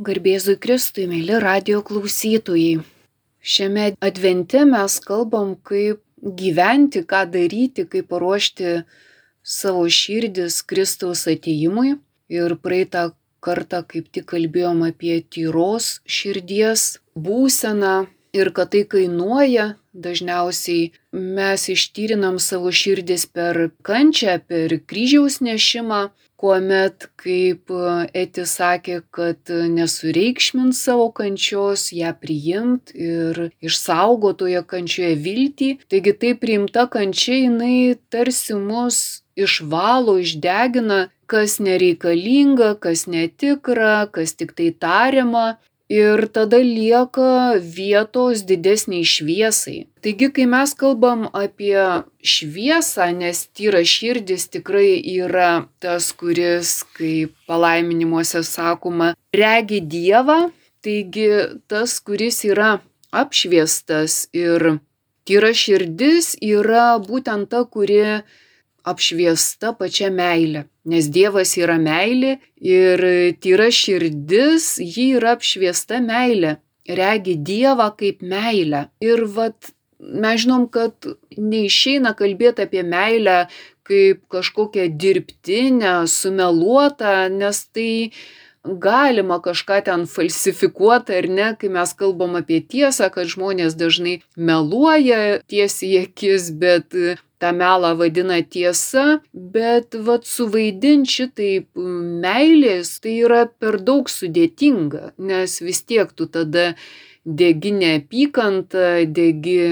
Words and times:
Garbėzui 0.00 0.54
Kristui, 0.56 1.02
mėly 1.04 1.36
radio 1.42 1.82
klausytojai. 1.84 2.80
Šiame 3.44 3.90
advente 4.00 4.62
mes 4.64 4.94
kalbam, 5.04 5.50
kaip 5.60 6.00
gyventi, 6.40 7.02
ką 7.10 7.26
daryti, 7.34 7.84
kaip 7.84 8.08
paruošti 8.08 8.70
savo 9.44 9.82
širdis 9.92 10.62
Kristaus 10.64 11.26
ateimui. 11.28 11.98
Ir 12.32 12.56
praeitą 12.64 13.10
kartą 13.44 13.82
kaip 13.92 14.08
tik 14.14 14.24
kalbėjom 14.32 14.86
apie 14.88 15.18
tyros 15.20 15.90
širdies 16.08 16.86
būseną 17.28 17.94
ir 18.32 18.52
kad 18.56 18.72
tai 18.72 18.86
kainuoja. 18.88 19.74
Dažniausiai 19.92 20.92
mes 21.12 21.68
ištyrinam 21.76 22.40
savo 22.40 22.72
širdis 22.72 23.26
per 23.28 23.66
kančią, 23.84 24.38
per 24.48 24.78
kryžiaus 24.80 25.40
nešimą, 25.44 26.04
kuomet, 26.40 27.08
kaip 27.20 27.72
Eti 28.16 28.46
sakė, 28.48 29.00
kad 29.12 29.52
nesureikšmint 29.76 30.76
savo 30.76 31.10
kančios, 31.16 31.90
ją 31.92 32.14
priimt 32.16 32.94
ir 32.96 33.50
išsaugotoje 33.60 34.62
kančioje 34.72 35.14
viltį. 35.26 35.70
Taigi 35.92 36.16
tai 36.22 36.34
priimta 36.40 36.86
kančia, 36.90 37.36
jinai 37.44 37.96
tarsi 38.12 38.56
mus 38.56 39.20
išvalo, 39.36 40.18
išdegina, 40.24 41.08
kas 41.30 41.58
nereikalinga, 41.62 42.74
kas 42.82 43.06
netikra, 43.06 44.08
kas 44.10 44.34
tik 44.34 44.56
tai 44.58 44.72
tariama 44.74 45.60
ir 45.90 46.26
tada 46.30 46.60
lieka 46.62 47.58
vietos 47.58 48.44
didesniai 48.46 49.04
šviesai. 49.04 49.78
Taigi, 50.00 50.30
kai 50.34 50.46
mes 50.46 50.72
kalbam 50.78 51.26
apie 51.34 51.82
šviesą, 52.22 53.10
nes 53.18 53.42
tyra 53.50 53.82
širdis 53.82 54.46
tikrai 54.54 54.94
yra 55.02 55.66
tas, 55.82 56.12
kuris, 56.14 56.84
kaip 56.96 57.34
palaiminimuose 57.50 58.44
sakoma, 58.46 59.12
regi 59.34 59.82
Dievą, 59.82 60.38
taigi 60.86 61.28
tas, 61.66 61.98
kuris 62.06 62.44
yra 62.46 62.78
apšviestas 63.10 64.28
ir 64.32 64.78
tyra 65.26 65.50
širdis 65.50 66.36
yra 66.38 66.94
būtent 67.02 67.50
ta, 67.50 67.66
kuri 67.66 68.22
apšviesta 68.90 69.72
pačia 69.78 70.10
meile 70.10 70.66
nes 70.90 71.08
Dievas 71.12 71.54
yra 71.60 71.76
meilė 71.80 72.38
ir 72.56 73.02
tyra 73.42 73.68
širdis, 73.74 74.76
ji 74.80 75.12
yra 75.18 75.36
apšviesta 75.36 76.00
meilė, 76.04 76.56
regi 76.88 77.36
Dievą 77.36 77.90
kaip 77.98 78.24
meilę. 78.24 78.88
Ir 79.04 79.26
vat 79.36 79.72
mes 80.00 80.44
žinom, 80.44 80.66
kad 80.72 81.06
neišeina 81.36 82.14
kalbėti 82.18 82.66
apie 82.66 82.84
meilę 82.86 83.44
kaip 83.90 84.22
kažkokią 84.30 84.86
dirbtinę, 85.02 86.06
sumeluotą, 86.06 87.28
nes 87.34 87.64
tai 87.74 88.12
galima 88.62 89.40
kažką 89.42 89.80
ten 89.86 90.04
falsifikuoti 90.06 91.16
ar 91.16 91.26
ne, 91.32 91.48
kai 91.58 91.70
mes 91.72 91.92
kalbam 91.96 92.36
apie 92.38 92.60
tiesą, 92.60 93.08
kad 93.12 93.28
žmonės 93.32 93.74
dažnai 93.80 94.20
meluoja 94.36 95.40
tiesiai 95.50 96.04
akis, 96.04 96.52
bet 96.54 96.94
tą 97.40 97.52
melą 97.56 97.94
vadina 97.98 98.40
tiesa, 98.42 99.20
bet 99.32 99.96
vat 100.06 100.26
suvaidint 100.28 101.08
šitaip 101.08 101.68
meilės 102.24 102.98
tai 103.02 103.16
yra 103.26 103.44
per 103.48 103.80
daug 103.80 104.10
sudėtinga, 104.12 105.14
nes 105.18 105.60
vis 105.64 105.82
tiek 105.88 106.12
tu 106.12 106.28
tada 106.28 106.74
degi 107.24 107.72
neapykantą, 107.76 108.90
degi 109.16 109.62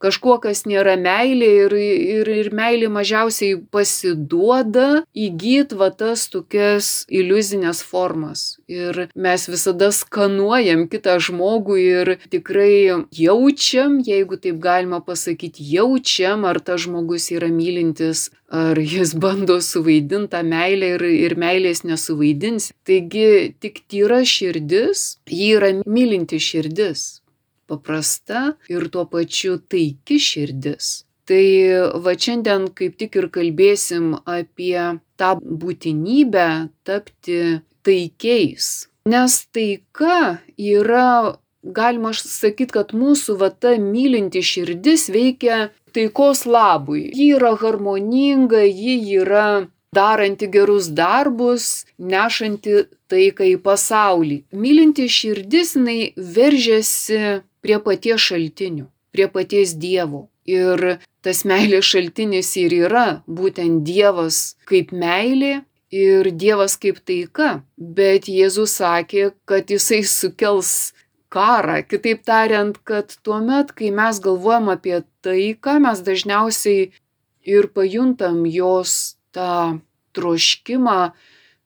kažkuo, 0.00 0.38
kas 0.42 0.64
nėra 0.68 0.96
meilė 1.00 1.50
ir, 1.66 1.76
ir, 1.76 2.30
ir 2.42 2.50
meilė 2.56 2.88
mažiausiai 2.92 3.58
pasiduoda 3.72 5.04
įgyt 5.14 5.74
va 5.76 5.90
tas 5.92 6.26
tokias 6.32 7.04
iliuzinės 7.08 7.82
formas. 7.86 8.58
Ir 8.70 9.06
mes 9.14 9.46
visada 9.50 9.90
skanuojam 9.94 10.86
kitą 10.90 11.18
žmogų 11.22 11.78
ir 11.84 12.14
tikrai 12.32 13.04
jaučiam, 13.14 14.00
jeigu 14.06 14.40
taip 14.40 14.60
galima 14.62 15.02
pasakyti, 15.04 15.64
jaučiam, 15.76 16.46
ar 16.48 16.62
tas 16.64 16.86
žmogus 16.86 17.30
yra 17.34 17.50
mylintis, 17.52 18.30
ar 18.50 18.78
jis 18.80 19.14
bando 19.14 19.60
suvaidinti 19.62 20.32
tą 20.32 20.42
meilę 20.46 20.94
ir, 20.96 21.06
ir 21.28 21.36
meilės 21.38 21.84
nesuvaidins. 21.86 22.70
Taigi 22.88 23.54
tik 23.62 23.84
tyra 23.90 24.24
širdis, 24.26 25.20
ji 25.28 25.54
yra 25.58 25.74
mylinti 25.86 26.40
širdis 26.42 27.19
paprasta 27.70 28.50
ir 28.72 28.88
tuo 28.92 29.06
pačiu 29.10 29.58
taiki 29.70 30.18
širdis. 30.18 30.90
Tai 31.30 31.46
va 32.04 32.16
šiandien 32.18 32.68
kaip 32.74 32.96
tik 32.98 33.16
ir 33.20 33.28
kalbėsim 33.30 34.16
apie 34.26 34.98
tą 35.20 35.36
būtinybę 35.38 36.48
tapti 36.82 37.60
taikiais. 37.86 38.70
Nes 39.10 39.36
taika 39.54 40.40
yra, 40.58 41.36
galima 41.62 42.12
sakyti, 42.16 42.74
kad 42.74 42.94
mūsų 42.96 43.36
va 43.40 43.50
ta 43.50 43.76
mylinti 43.80 44.42
širdis 44.44 45.08
veikia 45.14 45.68
taikos 45.94 46.44
labui. 46.46 47.08
Ji 47.14 47.30
yra 47.38 47.54
harmoninga, 47.62 48.64
ji 48.66 48.98
yra 49.22 49.46
daranti 49.94 50.46
gerus 50.46 50.90
darbus, 50.94 51.84
nešanti 51.98 52.84
taiką 53.10 53.46
į 53.54 53.56
pasaulį. 53.64 54.42
Mylinti 54.54 55.08
širdis, 55.10 55.74
jinai 55.78 56.12
veržiasi 56.16 57.40
prie 57.64 57.78
paties 57.84 58.20
šaltinių, 58.28 58.86
prie 59.14 59.26
paties 59.32 59.74
Dievo. 59.80 60.28
Ir 60.50 60.98
tas 61.22 61.44
meilės 61.46 61.86
šaltinis 61.92 62.54
ir 62.58 62.72
yra 62.88 63.22
būtent 63.28 63.84
Dievas 63.86 64.56
kaip 64.66 64.90
meilė 64.90 65.60
ir 65.94 66.30
Dievas 66.32 66.76
kaip 66.80 67.02
taika. 67.06 67.60
Bet 67.76 68.30
Jėzus 68.30 68.78
sakė, 68.80 69.30
kad 69.44 69.70
jisai 69.70 70.02
sukels 70.06 70.92
karą. 71.30 71.80
Kitaip 71.86 72.24
tariant, 72.26 72.78
kad 72.84 73.14
tuo 73.22 73.38
met, 73.44 73.72
kai 73.76 73.92
mes 73.94 74.18
galvojam 74.22 74.70
apie 74.72 75.02
taiką, 75.24 75.78
mes 75.84 76.02
dažniausiai 76.06 76.90
ir 77.46 77.70
pajuntam 77.74 78.42
jos 78.50 79.16
tą 79.34 79.80
troškimą, 80.16 81.12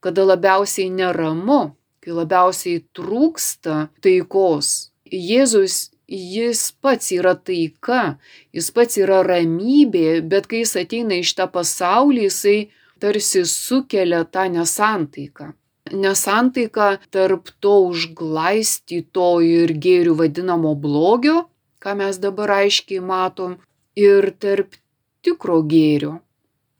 kada 0.04 0.26
labiausiai 0.28 0.90
neramu, 0.92 1.74
kai 2.04 2.12
labiausiai 2.12 2.82
trūksta 2.96 3.88
taikos, 4.04 4.90
Jėzus, 5.12 5.90
jis 6.08 6.70
pats 6.80 7.10
yra 7.12 7.34
taika, 7.36 8.18
jis 8.52 8.70
pats 8.70 8.96
yra 9.00 9.22
ramybė, 9.26 10.22
bet 10.24 10.48
kai 10.48 10.62
jis 10.62 10.76
ateina 10.80 11.18
iš 11.20 11.34
tą 11.36 11.48
pasaulį, 11.52 12.28
jisai 12.28 12.58
tarsi 13.00 13.44
sukelia 13.44 14.24
tą 14.24 14.48
nesantaiką. 14.52 15.52
Nesantaika 15.92 16.98
tarp 17.12 17.50
to 17.60 17.74
užglaistyto 17.90 19.28
ir 19.44 19.74
gėrių 19.76 20.14
vadinamo 20.16 20.72
blogio, 20.74 21.44
ką 21.84 21.92
mes 22.00 22.16
dabar 22.18 22.56
aiškiai 22.64 23.02
matom, 23.04 23.58
ir 23.96 24.32
tarp 24.40 24.78
tikro 25.24 25.60
gėrio. 25.68 26.18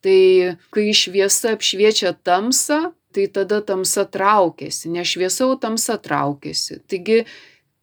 Tai 0.04 0.56
kai 0.72 0.92
šviesa 0.96 1.54
apšviečia 1.56 2.14
tamsą, 2.24 2.94
tai 3.14 3.28
tada 3.32 3.60
tamsa 3.64 4.04
traukiasi, 4.04 4.90
ne 4.92 5.04
šviesa, 5.06 5.46
o 5.46 5.56
tamsa 5.60 5.96
traukiasi. 6.02 6.80
Taigi 6.88 7.22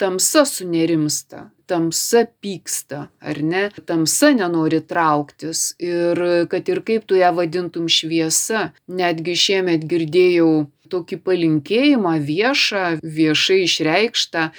tamsa 0.02 0.46
sunerimsta, 0.50 1.52
tamsa 1.70 2.26
pyksta, 2.42 3.08
ar 3.22 3.42
ne? 3.46 3.64
Tamsa 3.86 4.32
nenori 4.34 4.82
trauktis 4.82 5.76
ir 5.80 6.18
kad 6.50 6.70
ir 6.74 6.82
kaip 6.88 7.06
tu 7.08 7.20
ją 7.20 7.30
vadintum 7.38 7.86
šviesa, 7.86 8.72
netgi 8.90 9.38
šiemet 9.46 9.86
girdėjau 9.92 10.66
tokį 10.92 11.22
palinkėjimą 11.28 12.16
viešą, 12.28 12.86
viešai 13.20 13.62
išreikštą, 13.68 14.50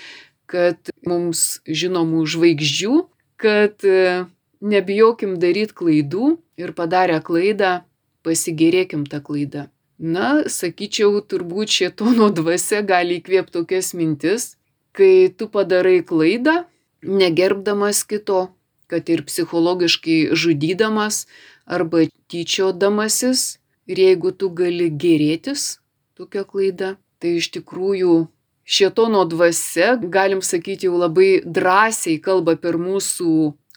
kad 0.53 0.95
mums 1.09 1.61
žinomų 1.67 2.23
žvaigždžių, 2.33 2.95
kad 3.43 3.85
e, 3.89 4.25
nebijokim 4.63 5.37
daryti 5.43 5.77
klaidų 5.83 6.37
ir 6.61 6.75
padarę 6.79 7.19
klaidą 7.25 7.81
pasigėrėkim 8.23 9.09
tą 9.11 9.21
klaidą. 9.25 9.67
Na, 10.03 10.43
sakyčiau, 10.51 11.21
turbūt 11.27 11.71
šėtono 11.71 12.31
dvasia 12.39 12.83
gali 12.87 13.21
įkvėpti 13.21 13.59
tokias 13.59 13.93
mintis, 13.99 14.53
kai 14.97 15.33
tu 15.37 15.49
padarai 15.49 16.01
klaidą, 16.05 16.65
negerbdamas 17.03 18.05
kito, 18.09 18.53
kad 18.87 19.09
ir 19.09 19.25
psichologiškai 19.25 20.37
žudydamas 20.37 21.27
arba 21.67 22.05
tyčiodamasis, 22.29 23.59
ir 23.87 23.99
jeigu 23.99 24.33
tu 24.37 24.51
gali 24.53 24.91
gerėtis 24.91 25.79
tokia 26.19 26.45
klaida, 26.45 26.97
tai 27.19 27.39
iš 27.41 27.51
tikrųjų 27.57 28.27
šietono 28.65 29.25
dvasia, 29.29 29.97
galim 29.97 30.43
sakyti, 30.45 30.89
jau 30.89 31.01
labai 31.01 31.43
drąsiai 31.45 32.21
kalba 32.23 32.57
per 32.61 32.79
mūsų 32.79 33.33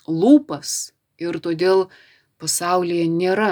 lūpas 0.08 0.76
ir 1.22 1.40
todėl 1.42 1.88
pasaulyje 2.42 3.08
nėra 3.10 3.52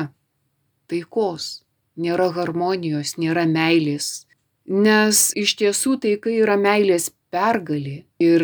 taikos, 0.92 1.64
nėra 1.98 2.30
harmonijos, 2.36 3.16
nėra 3.18 3.48
meilės. 3.50 4.28
Nes 4.68 5.32
iš 5.40 5.56
tiesų 5.60 5.98
taika 6.04 6.32
yra 6.32 6.56
meilės 6.60 7.10
pergalė 7.34 8.04
ir 8.22 8.44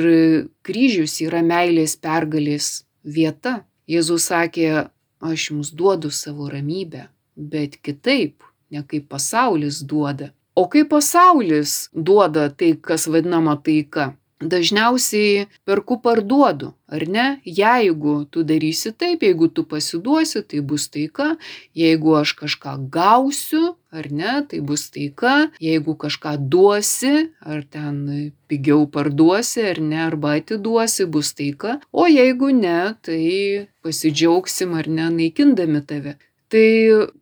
kryžius 0.66 1.20
yra 1.26 1.42
meilės 1.46 1.96
pergalės 2.02 2.70
vieta. 3.04 3.64
Jėzus 3.90 4.28
sakė, 4.30 4.90
aš 5.22 5.50
jums 5.52 5.72
duodu 5.74 6.12
savo 6.14 6.50
ramybę, 6.50 7.08
bet 7.36 7.80
kitaip, 7.86 8.44
ne 8.70 8.84
kaip 8.86 9.10
pasaulis 9.10 9.82
duoda. 9.82 10.32
O 10.56 10.68
kaip 10.68 10.90
pasaulis 10.92 11.90
duoda 11.94 12.50
tai, 12.50 12.74
kas 12.76 13.08
vadinama 13.08 13.56
taika? 13.64 14.12
Dažniausiai 14.40 15.48
perku 15.68 16.00
parduodu, 16.02 16.74
ar 16.88 17.04
ne? 17.08 17.26
Jeigu 17.44 18.24
tu 18.32 18.44
darysi 18.48 18.94
taip, 18.96 19.24
jeigu 19.24 19.50
tu 19.52 19.66
pasiduosi, 19.68 20.44
tai 20.48 20.62
bus 20.62 20.88
taika, 20.90 21.36
jeigu 21.76 22.16
aš 22.22 22.34
kažką 22.40 22.76
gausiu, 22.94 23.76
ar 23.92 24.08
ne, 24.12 24.40
tai 24.48 24.62
bus 24.64 24.88
taika, 24.94 25.50
jeigu 25.60 25.98
kažką 26.00 26.38
duosi, 26.52 27.30
ar 27.42 27.66
ten 27.68 28.32
pigiau 28.48 28.88
parduosi, 28.88 29.66
ar 29.74 29.84
ne, 29.84 30.00
arba 30.08 30.38
atiduosi, 30.40 31.06
bus 31.06 31.34
taika, 31.36 31.80
o 31.92 32.08
jeigu 32.08 32.54
ne, 32.56 32.96
tai 33.04 33.68
pasidžiaugsim 33.84 34.74
ar 34.80 34.88
ne, 34.88 35.12
naikindami 35.20 35.84
tave. 35.84 36.16
Tai 36.50 36.70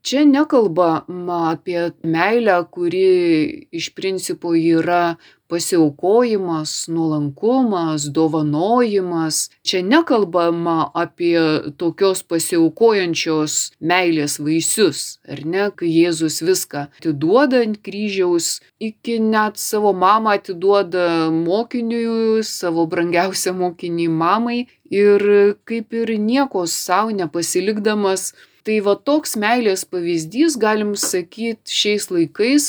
čia 0.07 0.21
nekalbama 0.23 1.51
apie 1.51 1.89
meilę, 2.07 2.61
kuri 2.71 3.67
iš 3.75 3.89
principo 3.91 4.53
yra 4.55 5.17
pasiaukojimas, 5.51 6.87
nuolankumas, 6.87 8.07
dovanojimas. 8.15 9.49
Čia 9.67 9.81
nekalbama 9.83 10.91
apie 10.93 11.39
tokios 11.77 12.23
pasiaukojančios 12.23 13.57
meilės 13.79 14.37
vaisius, 14.43 15.19
ar 15.27 15.43
ne, 15.45 15.69
kai 15.77 15.91
Jėzus 15.91 16.41
viską 16.47 16.87
atiduoda 16.99 17.63
ant 17.65 17.79
kryžiaus, 17.85 18.57
iki 18.79 19.19
net 19.23 19.61
savo 19.61 19.93
mamą 19.93 20.37
atiduoda 20.37 21.29
mokiniui, 21.33 22.43
savo 22.43 22.85
brangiausią 22.91 23.55
mokinį 23.57 24.11
mamai 24.11 24.59
ir 24.91 25.23
kaip 25.67 25.93
ir 25.93 26.13
nieko 26.19 26.67
savo 26.67 27.15
nepasilikdamas 27.15 28.31
Tai 28.67 28.81
va 28.83 28.97
toks 29.07 29.37
meilės 29.39 29.85
pavyzdys, 29.87 30.57
galim 30.59 30.89
sakyti, 30.99 31.71
šiais 31.71 32.09
laikais 32.11 32.65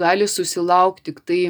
gali 0.00 0.24
susilaukti 0.24 1.04
tik 1.10 1.18
tai 1.28 1.40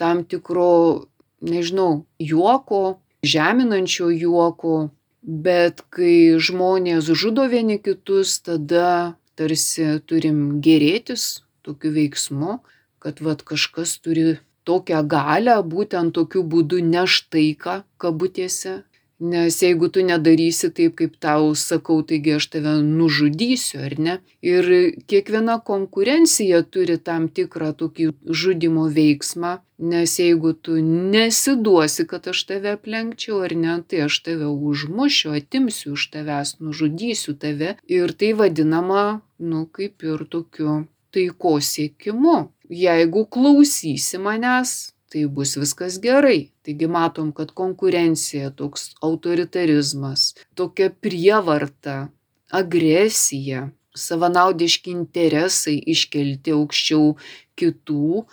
tam 0.00 0.24
tikro, 0.24 1.06
nežinau, 1.40 2.04
juoko, 2.18 2.98
žeminančio 3.26 4.10
juoko, 4.12 4.90
bet 5.22 5.82
kai 5.90 6.38
žmonės 6.38 7.10
žudo 7.10 7.46
vieni 7.50 7.78
kitus, 7.82 8.38
tada 8.46 9.16
tarsi 9.36 9.98
turim 10.06 10.60
gerėtis 10.64 11.42
tokiu 11.66 11.92
veiksmu, 11.96 12.60
kad 13.02 13.20
vad 13.20 13.42
kažkas 13.46 13.98
turi 14.02 14.38
tokią 14.66 15.02
galę 15.06 15.56
būtent 15.62 16.14
tokiu 16.14 16.42
būdu 16.42 16.80
neštaiką 16.82 17.82
kabutėse 18.02 18.82
Nes 19.18 19.62
jeigu 19.62 19.88
tu 19.88 20.02
nedarysi 20.04 20.68
taip, 20.76 20.96
kaip 21.00 21.14
tau 21.24 21.54
sakau, 21.56 22.02
taigi 22.04 22.34
aš 22.36 22.46
tave 22.52 22.72
nužudysiu, 22.84 23.78
ar 23.88 23.94
ne? 23.98 24.16
Ir 24.44 24.66
kiekviena 25.08 25.54
konkurencija 25.64 26.60
turi 26.68 26.98
tam 27.00 27.28
tikrą 27.38 27.70
tokį 27.80 28.10
žudimo 28.28 28.84
veiksmą, 28.98 29.52
nes 29.92 30.18
jeigu 30.20 30.52
tu 30.52 30.76
nesiduosi, 30.84 32.04
kad 32.10 32.28
aš 32.28 32.42
tave 32.50 32.74
aplenkčiau, 32.76 33.40
ar 33.46 33.56
ne, 33.56 33.78
tai 33.88 34.04
aš 34.08 34.20
tave 34.26 34.50
užmušiu, 34.52 35.32
atimsiu 35.40 35.94
iš 35.96 36.10
tavęs, 36.12 36.58
nužudysiu 36.60 37.38
tave. 37.40 37.78
Ir 37.88 38.12
tai 38.12 38.34
vadinama, 38.36 39.22
nu, 39.40 39.64
kaip 39.64 40.04
ir 40.04 40.26
tokiu 40.28 40.82
taikos 41.16 41.72
siekimu. 41.72 42.50
Jeigu 42.68 43.24
klausysi 43.32 44.20
manęs, 44.20 44.92
tai 45.12 45.26
bus 45.30 45.56
viskas 45.60 45.98
gerai. 46.02 46.50
Taigi 46.66 46.88
matom, 46.90 47.32
kad 47.36 47.52
konkurencija, 47.56 48.50
toks 48.58 48.90
autoritarizmas, 49.04 50.32
tokia 50.58 50.90
prievarta, 50.90 52.08
agresija, 52.54 53.68
savanaudiški 53.96 54.92
interesai 54.92 55.76
iškelti 55.94 56.54
aukščiau 56.56 57.14
kitų, 57.58 58.24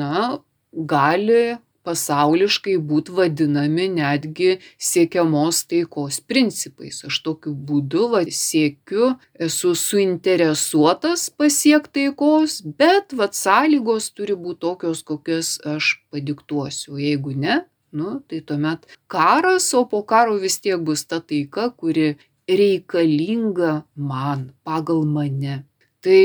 na, 0.00 0.40
gali 0.74 1.56
pasauliškai 1.84 2.76
būt 2.90 3.10
vadinami 3.16 3.88
netgi 3.96 4.58
siekiamos 4.78 5.64
taikos 5.70 6.20
principais. 6.20 7.02
Aš 7.08 7.20
tokiu 7.26 7.54
būdu 7.54 8.08
va, 8.14 8.22
siekiu, 8.28 9.14
esu 9.34 9.74
suinteresuotas 9.78 11.28
pasiekti 11.38 11.94
taikos, 11.94 12.60
bet 12.78 13.14
va, 13.16 13.28
sąlygos 13.32 14.10
turi 14.16 14.34
būti 14.34 14.60
tokios, 14.64 15.02
kokias 15.06 15.58
aš 15.64 16.00
padiktuosiu. 16.10 16.98
Jeigu 16.98 17.34
ne, 17.38 17.62
nu, 17.92 18.20
tai 18.28 18.40
tuomet 18.40 18.86
karas, 19.06 19.72
o 19.74 19.84
po 19.86 20.02
karo 20.02 20.38
vis 20.42 20.58
tiek 20.60 20.80
bus 20.80 21.04
ta 21.06 21.20
taika, 21.20 21.70
kuri 21.70 22.16
reikalinga 22.48 23.84
man, 23.96 24.52
pagal 24.64 25.04
mane. 25.04 25.64
Tai 26.04 26.20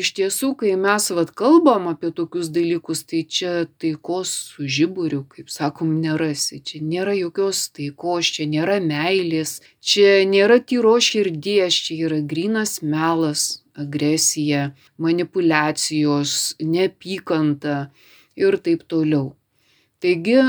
iš 0.00 0.08
tiesų, 0.16 0.48
kai 0.58 0.72
mes 0.74 1.04
vat 1.14 1.28
kalbam 1.38 1.84
apie 1.92 2.08
tokius 2.10 2.48
dalykus, 2.50 3.04
tai 3.06 3.20
čia 3.22 3.52
taikos 3.78 4.32
su 4.50 4.66
žiburiu, 4.66 5.20
kaip 5.30 5.52
sakom, 5.54 5.92
nerasi. 6.02 6.58
Čia 6.66 6.80
nėra 6.82 7.14
jokios 7.14 7.68
taikos, 7.76 8.32
čia 8.34 8.48
nėra 8.50 8.80
meilės, 8.82 9.60
čia 9.78 10.24
nėra 10.26 10.58
tyro 10.66 10.96
širdies, 10.98 11.78
čia 11.86 12.00
yra 12.08 12.18
grinas 12.32 12.80
melas, 12.82 13.62
agresija, 13.78 14.72
manipulacijos, 14.98 16.56
neapykanta 16.58 17.78
ir 18.42 18.58
taip 18.58 18.82
toliau. 18.90 19.36
Taigi, 20.02 20.40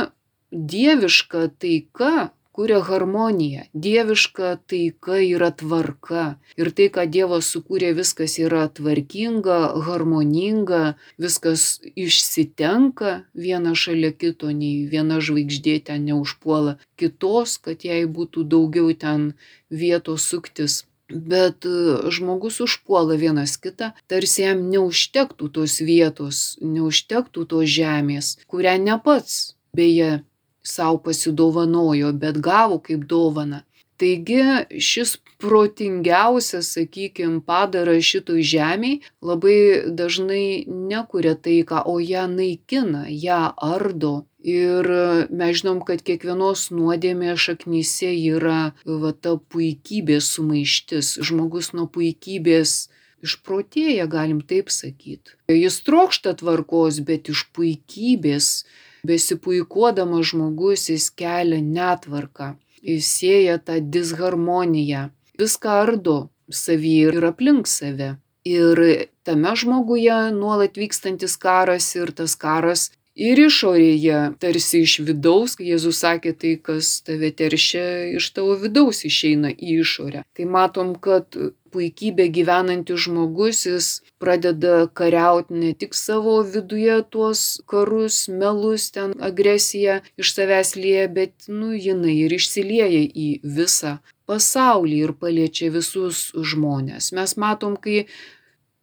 dieviška 0.49 1.45
taika 1.61 2.31
kuria 2.51 2.81
harmoniją. 2.83 3.63
Dieviška 3.73 4.57
taika 4.67 5.17
yra 5.23 5.51
tvarka. 5.51 6.25
Ir 6.59 6.71
tai, 6.75 6.89
ką 6.93 7.07
Dievas 7.11 7.49
sukūrė, 7.53 7.93
viskas 7.97 8.37
yra 8.41 8.67
tvarkinga, 8.67 9.59
harmoninga, 9.87 10.83
viskas 11.21 11.79
išsitenka 11.95 13.21
viena 13.33 13.75
šalia 13.75 14.11
kito, 14.11 14.51
nei 14.51 14.85
viena 14.91 15.21
žvaigždė 15.23 15.79
ten 15.89 16.07
neužpuola 16.09 16.77
kitos, 16.99 17.57
kad 17.57 17.87
jai 17.87 18.03
būtų 18.05 18.45
daugiau 18.53 18.93
ten 18.93 19.33
vietos 19.69 20.27
suktis. 20.27 20.83
Bet 21.11 21.65
e, 21.67 22.07
žmogus 22.15 22.61
užpuola 22.63 23.17
vienas 23.19 23.57
kitą, 23.59 23.91
tarsi 24.07 24.45
jam 24.45 24.61
neužtektų 24.71 25.49
tos 25.57 25.79
vietos, 25.83 26.55
neužtektų 26.63 27.43
tos 27.51 27.67
žemės, 27.67 28.37
kurią 28.47 28.77
ne 28.79 28.95
pats 29.03 29.57
beje 29.75 30.21
sau 30.63 30.97
pasidovanojo, 31.03 32.13
bet 32.13 32.39
gavo 32.39 32.79
kaip 32.79 33.05
dovana. 33.09 33.63
Taigi 34.01 34.41
šis 34.81 35.17
protingiausias, 35.41 36.71
sakykime, 36.73 37.41
padaras 37.45 38.05
šitoj 38.05 38.41
žemiai 38.41 38.99
labai 39.21 39.57
dažnai 39.99 40.65
nekuria 40.67 41.35
taiką, 41.37 41.83
o 41.85 41.99
ją 42.01 42.25
naikina, 42.31 43.05
ją 43.09 43.43
ardo. 43.57 44.13
Ir 44.41 44.89
mes 45.29 45.59
žinom, 45.59 45.83
kad 45.85 46.01
kiekvienos 46.01 46.71
nuodėmės 46.73 47.43
šaknyse 47.45 48.09
yra 48.33 48.73
va, 48.85 49.11
ta 49.13 49.35
puikybės 49.37 50.31
sumaištis. 50.33 51.19
Žmogus 51.21 51.69
nuo 51.77 51.85
puikybės 51.85 52.89
išprotėja, 53.21 54.09
galim 54.09 54.41
taip 54.41 54.73
sakyti. 54.73 55.37
Jis 55.53 55.77
trokšta 55.85 56.33
tvarkos, 56.41 57.03
bet 57.05 57.29
iš 57.29 57.45
puikybės 57.53 58.63
besipuikuodamas 59.07 60.31
žmogus 60.31 60.89
jis 60.89 61.09
kelia 61.17 61.61
netvarką, 61.61 62.53
jis 62.81 63.07
sieja 63.17 63.57
tą 63.57 63.79
disharmoniją, 63.93 65.09
viską 65.39 65.77
ardo 65.85 66.17
savyje 66.49 67.13
ir 67.17 67.25
aplink 67.31 67.67
save. 67.67 68.15
Ir 68.45 68.79
tame 69.23 69.53
žmoguje 69.55 70.17
nuolat 70.33 70.77
vykstantis 70.77 71.37
karas 71.37 71.91
ir 71.95 72.09
tas 72.17 72.33
karas 72.35 72.89
ir 73.21 73.41
išorėje, 73.45 74.19
tarsi 74.41 74.83
iš 74.87 74.99
vidaus, 75.07 75.55
kai 75.59 75.69
Jėzus 75.71 76.01
sakė, 76.03 76.33
tai 76.43 76.53
kas 76.69 76.99
tave 77.05 77.31
teršia, 77.31 77.87
iš 78.17 78.31
tavo 78.35 78.57
vidaus 78.61 79.03
išeina 79.07 79.53
į 79.53 79.81
išorę. 79.85 80.23
Tai 80.37 80.47
matom, 80.55 80.95
kad 80.95 81.37
puikybė 81.71 82.27
gyvenantis 82.35 83.05
žmogus, 83.05 83.63
jis 83.67 83.89
pradeda 84.21 84.87
kariauti 84.99 85.55
ne 85.61 85.71
tik 85.73 85.95
savo 85.95 86.41
viduje 86.43 86.97
tuos 87.13 87.61
karus, 87.71 88.25
melus, 88.27 88.89
ten 88.95 89.15
agresiją 89.29 90.01
iš 90.19 90.33
savęs 90.35 90.75
lieja, 90.79 91.07
bet, 91.19 91.47
nu, 91.47 91.71
jinai 91.71 92.17
ir 92.25 92.35
išsilieja 92.35 93.05
į 93.07 93.29
visą 93.57 93.99
pasaulį 94.29 94.99
ir 95.05 95.15
paliečia 95.19 95.71
visus 95.73 96.29
žmonės. 96.35 97.11
Mes 97.15 97.35
matom, 97.39 97.75
kai 97.79 98.05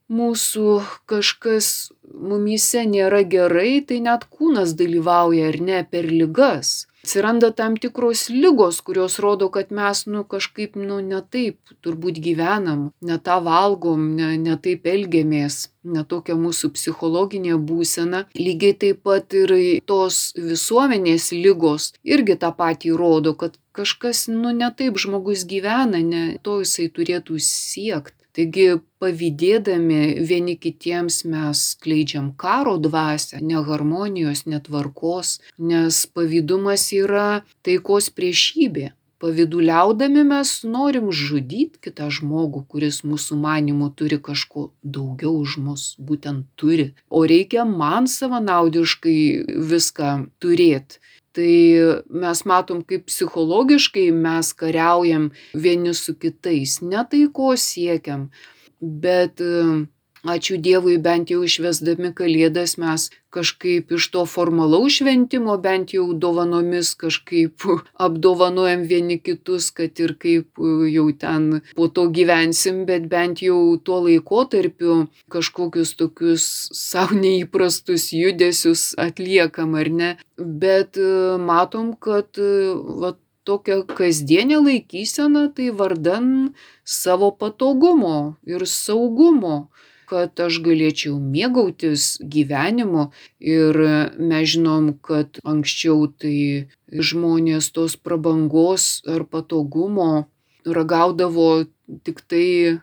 mūsų 0.08 0.80
kažkas 1.10 1.92
mumyse 2.08 2.84
nėra 2.88 3.22
gerai, 3.36 3.80
tai 3.84 4.00
net 4.04 4.28
kūnas 4.32 4.74
dalyvauja 4.78 5.50
ar 5.52 5.60
ne 5.70 5.82
per 5.84 6.08
ligas 6.12 6.88
atsiranda 7.08 7.50
tam 7.50 7.76
tikros 7.76 8.28
ligos, 8.28 8.80
kurios 8.80 9.18
rodo, 9.18 9.48
kad 9.48 9.70
mes, 9.72 10.06
nu, 10.06 10.24
kažkaip, 10.24 10.74
nu, 10.76 10.98
ne 11.00 11.20
taip 11.32 11.56
turbūt 11.84 12.18
gyvenam, 12.20 12.90
ne 13.00 13.16
tą 13.16 13.38
valgom, 13.44 14.02
ne, 14.18 14.34
ne 14.36 14.56
taip 14.60 14.84
elgiamės, 14.92 15.70
ne 15.84 16.04
tokia 16.04 16.36
mūsų 16.36 16.72
psichologinė 16.76 17.56
būsena. 17.70 18.26
Lygiai 18.36 18.76
taip 18.82 19.00
pat 19.08 19.32
ir 19.32 19.54
tos 19.88 20.34
visuomenės 20.36 21.30
lygos 21.32 21.94
irgi 22.04 22.36
tą 22.36 22.52
patį 22.60 22.92
rodo, 23.00 23.32
kad 23.32 23.56
kažkas, 23.72 24.26
nu, 24.28 24.52
ne 24.52 24.68
taip 24.76 25.00
žmogus 25.00 25.46
gyvena, 25.48 26.04
ne 26.04 26.24
to 26.42 26.60
jisai 26.60 26.90
turėtų 26.92 27.40
siekti. 27.40 28.17
Taigi 28.38 28.76
pavydėdami 29.02 30.22
vieni 30.22 30.52
kitiems 30.62 31.24
mes 31.26 31.62
skleidžiam 31.72 32.28
karo 32.38 32.76
dvasę, 32.78 33.40
neharmonijos, 33.42 34.44
netvarkos, 34.46 35.40
nes 35.58 35.98
pavydumas 36.14 36.84
yra 36.94 37.42
taikos 37.66 38.12
priešybė. 38.14 38.92
Pavyduliaudami 39.18 40.22
mes 40.22 40.52
norim 40.62 41.10
žudyti 41.10 41.82
kitą 41.82 42.06
žmogų, 42.14 42.62
kuris 42.70 43.00
mūsų 43.02 43.40
manimu 43.42 43.90
turi 43.98 44.20
kažko 44.22 44.68
daugiau 44.86 45.34
už 45.42 45.58
mus, 45.58 45.86
būtent 45.98 46.46
turi. 46.54 46.92
O 47.10 47.24
reikia 47.26 47.66
man 47.66 48.06
savanaudiškai 48.06 49.18
viską 49.74 50.12
turėti 50.38 51.02
tai 51.36 51.54
mes 52.08 52.44
matom 52.48 52.82
kaip 52.88 53.06
psichologiškai 53.10 54.08
mes 54.12 54.52
kariaujam 54.56 55.30
vieni 55.54 55.94
su 55.94 56.14
kitais. 56.14 56.80
Ne 56.82 57.04
taikos 57.10 57.64
siekiam 57.72 58.28
bet 58.80 59.40
ačiū 60.24 60.58
Dievui, 60.58 60.98
bent 60.98 61.30
jau 61.30 61.42
išvesdami 61.46 62.12
kalėdas 62.16 62.78
mes 62.78 63.10
kažkaip 63.30 63.92
iš 63.92 64.08
to 64.12 64.24
formalaus 64.26 64.98
šventimo, 64.98 65.56
bent 65.60 65.92
jau 65.94 66.06
dovanomis 66.14 66.94
kažkaip 66.98 67.66
apdovanojam 68.06 68.86
vieni 68.88 69.18
kitus, 69.20 69.70
kad 69.70 70.00
ir 70.00 70.16
kaip 70.18 70.58
jau 70.92 71.06
ten 71.12 71.60
po 71.76 71.88
to 71.88 72.08
gyvensim, 72.08 72.84
bet 72.88 73.08
bent 73.12 73.42
jau 73.44 73.76
tuo 73.84 74.00
laikotarpiu 74.06 75.06
kažkokius 75.30 75.94
tokius 76.00 76.48
savo 76.72 77.18
neįprastus 77.18 78.10
judesius 78.16 78.94
atliekam 78.98 79.76
ar 79.78 79.90
ne. 79.90 80.10
Bet 80.38 80.96
matom, 81.40 81.94
kad 82.00 82.38
va, 82.38 83.14
tokia 83.48 83.82
kasdienė 83.98 84.60
laikysena 84.64 85.48
tai 85.56 85.70
vardan 85.80 86.54
savo 86.84 87.30
patogumo 87.42 88.18
ir 88.48 88.64
saugumo 88.68 89.68
kad 90.08 90.40
aš 90.40 90.60
galėčiau 90.64 91.18
mėgautis 91.20 92.16
gyvenimu 92.34 93.08
ir 93.54 93.78
mes 94.18 94.48
žinom, 94.54 94.94
kad 95.04 95.40
anksčiau 95.44 96.08
tai 96.20 96.68
žmonės 96.88 97.70
tos 97.76 97.96
prabangos 98.00 98.88
ar 99.06 99.26
patogumo 99.28 100.26
ragaudavo 100.64 101.50
tik 102.04 102.24
tai 102.28 102.80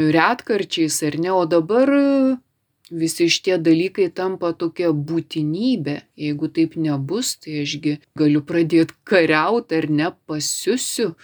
retkarčiais 0.00 1.02
ar 1.08 1.16
ne, 1.20 1.32
o 1.32 1.44
dabar 1.48 1.92
visi 2.90 3.28
šitie 3.32 3.56
dalykai 3.58 4.08
tampa 4.14 4.52
tokia 4.52 4.92
būtinybė. 4.92 5.96
Jeigu 6.20 6.50
taip 6.52 6.76
nebus, 6.76 7.34
tai 7.40 7.62
ašgi 7.64 7.98
galiu 8.18 8.44
pradėti 8.46 8.94
kariauti 9.08 9.80
ar 9.80 9.90
ne, 9.90 10.12
pasiusiu 10.28 11.14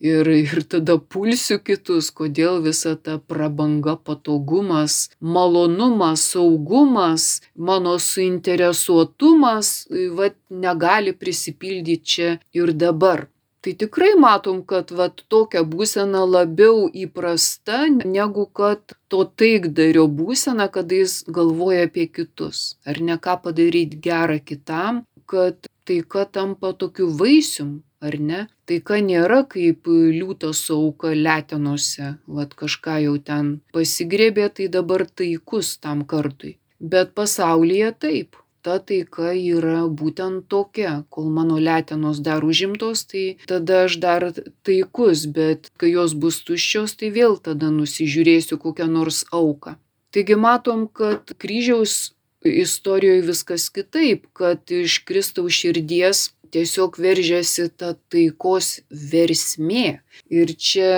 ir, 0.00 0.26
ir 0.28 0.62
tada 0.68 0.98
pulsiu 0.98 1.58
kitus, 1.58 2.10
kodėl 2.10 2.60
visa 2.64 2.94
ta 2.96 3.18
prabanga, 3.18 3.96
patogumas, 3.96 5.10
malonumas, 5.20 6.26
saugumas, 6.32 7.40
mano 7.56 7.96
suinteresuotumas, 7.98 9.72
va, 10.18 10.30
negali 10.50 11.16
prisipildyti 11.16 12.02
čia 12.04 12.36
ir 12.52 12.72
dabar. 12.72 13.26
Tai 13.66 13.72
tikrai 13.74 14.12
matom, 14.14 14.60
kad 14.62 14.92
vat, 14.94 15.24
tokia 15.26 15.64
būsena 15.66 16.20
labiau 16.22 16.84
įprasta 16.86 17.80
negu 17.90 18.44
kad 18.46 18.94
to 19.10 19.24
taikdario 19.26 20.04
būsena, 20.06 20.68
kada 20.70 21.00
jis 21.00 21.24
galvoja 21.26 21.88
apie 21.88 22.06
kitus. 22.06 22.76
Ar 22.86 23.00
ne 23.02 23.16
ką 23.18 23.34
padaryti 23.42 23.98
gerą 24.04 24.38
kitam, 24.38 25.02
kad 25.26 25.66
taika 25.82 26.28
tampa 26.30 26.70
tokiu 26.78 27.10
vaisium, 27.10 27.82
ar 28.08 28.16
ne? 28.30 28.40
Taika 28.68 29.00
nėra 29.02 29.42
kaip 29.50 29.88
liūtas 29.90 30.64
su 30.66 30.78
auka 30.78 31.12
letenuose, 31.14 32.16
vad 32.26 32.56
kažką 32.62 32.96
jau 33.04 33.16
ten 33.30 33.52
pasigrėbė, 33.76 34.48
tai 34.56 34.70
dabar 34.78 35.06
taikus 35.06 35.76
tam 35.82 36.04
kartui. 36.08 36.56
Bet 36.80 37.14
pasaulyje 37.18 37.92
taip. 38.06 38.36
Ta 38.66 38.80
taika 38.82 39.30
yra 39.30 39.84
būtent 39.86 40.48
tokia, 40.50 41.04
kol 41.14 41.28
mano 41.30 41.60
letenos 41.62 42.18
dar 42.18 42.42
užimtos, 42.42 43.04
tai 43.06 43.38
tada 43.46 43.84
aš 43.86 44.00
dar 44.02 44.26
taikus, 44.66 45.22
bet 45.30 45.70
kai 45.78 45.92
jos 45.92 46.16
bus 46.18 46.40
tuščios, 46.48 46.96
tai 46.98 47.12
vėl 47.14 47.38
tada 47.38 47.70
nusižiūrėsiu 47.70 48.58
kokią 48.58 48.88
nors 48.90 49.22
auką. 49.30 49.76
Taigi 50.10 50.34
matom, 50.34 50.88
kad 50.90 51.30
kryžiaus 51.38 52.16
istorijoje 52.42 53.22
viskas 53.22 53.68
kitaip, 53.68 54.26
kad 54.32 54.70
iš 54.70 54.98
Kristaus 55.06 55.52
širdies 55.52 56.30
tiesiog 56.52 56.98
veržiasi 57.02 57.68
ta 57.76 57.94
taikos 58.12 58.80
versmė. 58.90 60.00
Ir 60.30 60.52
čia 60.56 60.92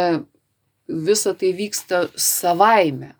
visa 0.88 1.34
tai 1.34 1.52
vyksta 1.52 2.08
savaime. 2.16 3.14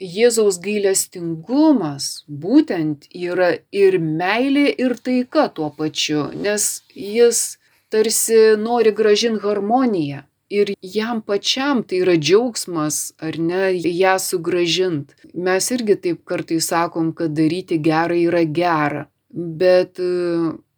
Jėzaus 0.00 0.56
gailestingumas 0.64 2.24
būtent 2.26 3.04
yra 3.12 3.50
ir 3.70 3.98
meilė, 4.00 4.70
ir 4.72 4.96
taika 4.96 5.50
tuo 5.52 5.68
pačiu, 5.76 6.30
nes 6.32 6.80
jis 6.96 7.58
tarsi 7.92 8.56
nori 8.56 8.94
gražinti 8.96 9.44
harmoniją. 9.44 10.24
Ir 10.50 10.72
jam 10.82 11.20
pačiam 11.22 11.84
tai 11.86 12.00
yra 12.02 12.16
džiaugsmas, 12.18 13.12
ar 13.22 13.36
ne, 13.38 13.68
ją 13.76 14.16
sugražint. 14.18 15.12
Mes 15.34 15.68
irgi 15.70 15.94
taip 16.06 16.24
kartais 16.26 16.66
sakom, 16.72 17.12
kad 17.14 17.36
daryti 17.36 17.78
gerą 17.78 18.16
yra 18.18 18.42
gera. 18.48 19.04
Bet 19.30 20.00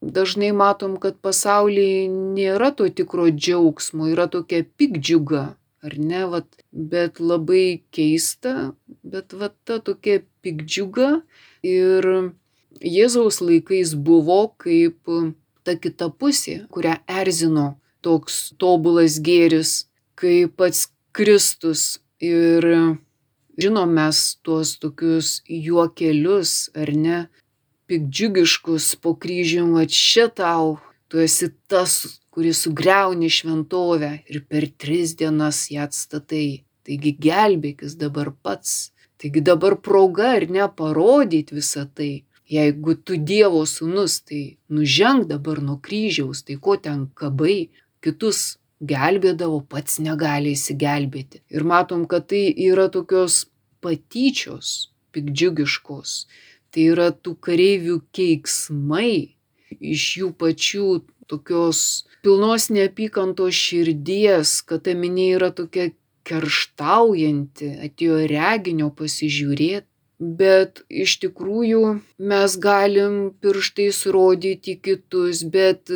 dažnai 0.02 0.50
matom, 0.52 0.98
kad 1.00 1.18
pasaulyje 1.22 2.08
nėra 2.10 2.72
to 2.76 2.88
tikro 2.90 3.28
džiaugsmo, 3.30 4.10
yra 4.10 4.26
tokia 4.26 4.64
pikdžiuga, 4.66 5.44
ar 5.86 5.98
ne, 5.98 6.22
vat, 6.34 6.48
bet 6.72 7.20
labai 7.22 7.82
keista, 7.94 8.72
bet 9.02 9.32
vat 9.32 9.54
ta 9.64 9.78
tokia 9.78 10.22
pikdžiuga 10.42 11.22
ir 11.62 12.32
Jėzaus 12.82 13.38
laikais 13.44 13.92
buvo 13.94 14.40
kaip 14.58 15.06
ta 15.62 15.76
kita 15.78 16.08
pusė, 16.18 16.62
kurią 16.72 16.96
erzino 17.06 17.76
toks 18.02 18.54
tobulas 18.58 19.20
gėris, 19.22 19.86
kaip 20.18 20.56
pats 20.58 20.88
Kristus. 21.14 22.00
Ir 22.22 22.64
žinom 23.60 23.92
mes 23.94 24.18
tuos 24.42 24.76
tokius 24.82 25.42
juokelius, 25.46 26.72
ar 26.74 26.90
ne, 26.96 27.18
pikdžiugiškus 27.92 28.96
po 29.04 29.12
kryžium, 29.20 29.74
va 29.76 29.84
čia 29.84 30.30
tau, 30.32 30.78
tu 31.12 31.20
esi 31.20 31.50
tas, 31.68 32.20
kuris 32.32 32.62
sugriauni 32.64 33.28
šventovę 33.28 34.12
ir 34.32 34.38
per 34.48 34.64
tris 34.80 35.12
dienas 35.20 35.66
ją 35.74 35.84
atstatai. 35.84 36.64
Taigi 36.82 37.12
gelbėkis 37.26 37.98
dabar 38.00 38.32
pats. 38.42 38.90
Taigi 39.20 39.42
dabar 39.44 39.76
proga 39.76 40.32
ir 40.38 40.48
neparodyti 40.50 41.58
visą 41.58 41.84
tai. 41.94 42.24
Jeigu 42.52 42.96
tu 42.96 43.16
Dievo 43.16 43.60
sūnus, 43.68 44.16
tai 44.26 44.56
nuženg 44.72 45.28
dabar 45.28 45.60
nuo 45.64 45.76
kryžiaus, 45.84 46.42
tai 46.48 46.56
ko 46.64 46.74
ten 46.76 47.06
kabai, 47.16 47.70
kitus 48.04 48.56
gelbėdavo, 48.82 49.60
pats 49.68 50.00
negali 50.02 50.56
įsigelbėti. 50.56 51.44
Ir 51.54 51.64
matom, 51.68 52.08
kad 52.10 52.26
tai 52.32 52.42
yra 52.50 52.88
tokios 52.92 53.44
patyčios, 53.84 54.90
pikdžiugiškos, 55.12 56.16
tai 56.72 56.88
yra 56.94 57.10
tų 57.12 57.36
kareivių 57.46 58.00
keiksmai 58.16 59.14
iš 59.78 60.06
jų 60.20 60.30
pačių 60.40 60.86
tokios 61.30 62.04
pilnos 62.22 62.68
neapykantos 62.72 63.56
širdies, 63.56 64.60
kad 64.66 64.84
ta 64.86 64.94
minė 64.98 65.32
yra 65.38 65.50
tokia 65.54 65.90
kerštaujanti, 66.28 67.70
atėjo 67.88 68.20
reginio 68.30 68.90
pasižiūrėti. 68.98 69.88
Bet 70.22 70.84
iš 70.86 71.16
tikrųjų 71.24 71.80
mes 72.30 72.52
galim 72.62 73.14
pirštais 73.42 74.04
rodyti 74.14 74.76
kitus, 74.78 75.40
bet 75.42 75.90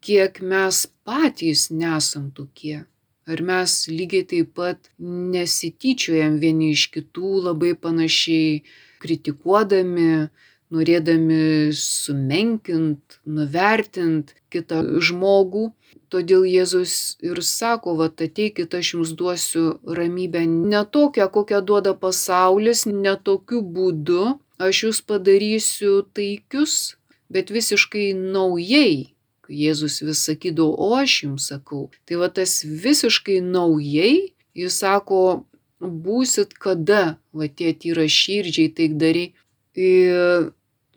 kiek 0.00 0.40
mes 0.40 0.86
patys 1.04 1.66
nesam 1.68 2.30
tokie. 2.32 2.86
Ar 3.28 3.42
mes 3.42 3.74
lygiai 3.90 4.24
taip 4.30 4.54
pat 4.56 4.88
nesityčiojam 5.02 6.38
vieni 6.40 6.70
iš 6.72 6.86
kitų 6.94 7.32
labai 7.50 7.74
panašiai, 7.76 8.62
kritikuodami, 9.06 10.28
norėdami 10.74 11.70
sumenkint, 11.78 13.20
nuvertint 13.22 14.34
kitą 14.50 14.82
žmogų. 14.98 15.70
Todėl 16.10 16.46
Jėzus 16.46 17.16
ir 17.22 17.40
sako, 17.42 17.96
va 17.98 18.08
ateikit, 18.10 18.74
aš 18.74 18.94
jums 18.94 19.14
duosiu 19.18 19.78
ramybę 19.82 20.44
ne 20.46 20.82
tokią, 20.86 21.26
kokią 21.34 21.62
duoda 21.66 21.94
pasaulis, 21.98 22.86
ne 22.86 23.16
tokiu 23.18 23.62
būdu, 23.62 24.36
aš 24.62 24.84
jūs 24.86 25.02
padarysiu 25.02 26.06
taikius, 26.14 26.96
bet 27.30 27.50
visiškai 27.50 28.12
naujai. 28.14 29.12
Jėzus 29.46 30.00
vis 30.02 30.24
sakydavo, 30.26 30.74
o 30.74 30.94
aš 30.98 31.20
jums 31.22 31.50
sakau. 31.52 31.86
Tai 32.06 32.22
va 32.22 32.30
tas 32.34 32.64
visiškai 32.66 33.38
naujai, 33.46 34.34
jis 34.58 34.78
sako, 34.82 35.46
būsit 35.80 36.54
kada, 36.54 37.18
va 37.32 37.48
tie 37.48 37.72
tyra 37.74 38.06
širdžiai 38.08 38.72
taikdariai, 38.76 39.32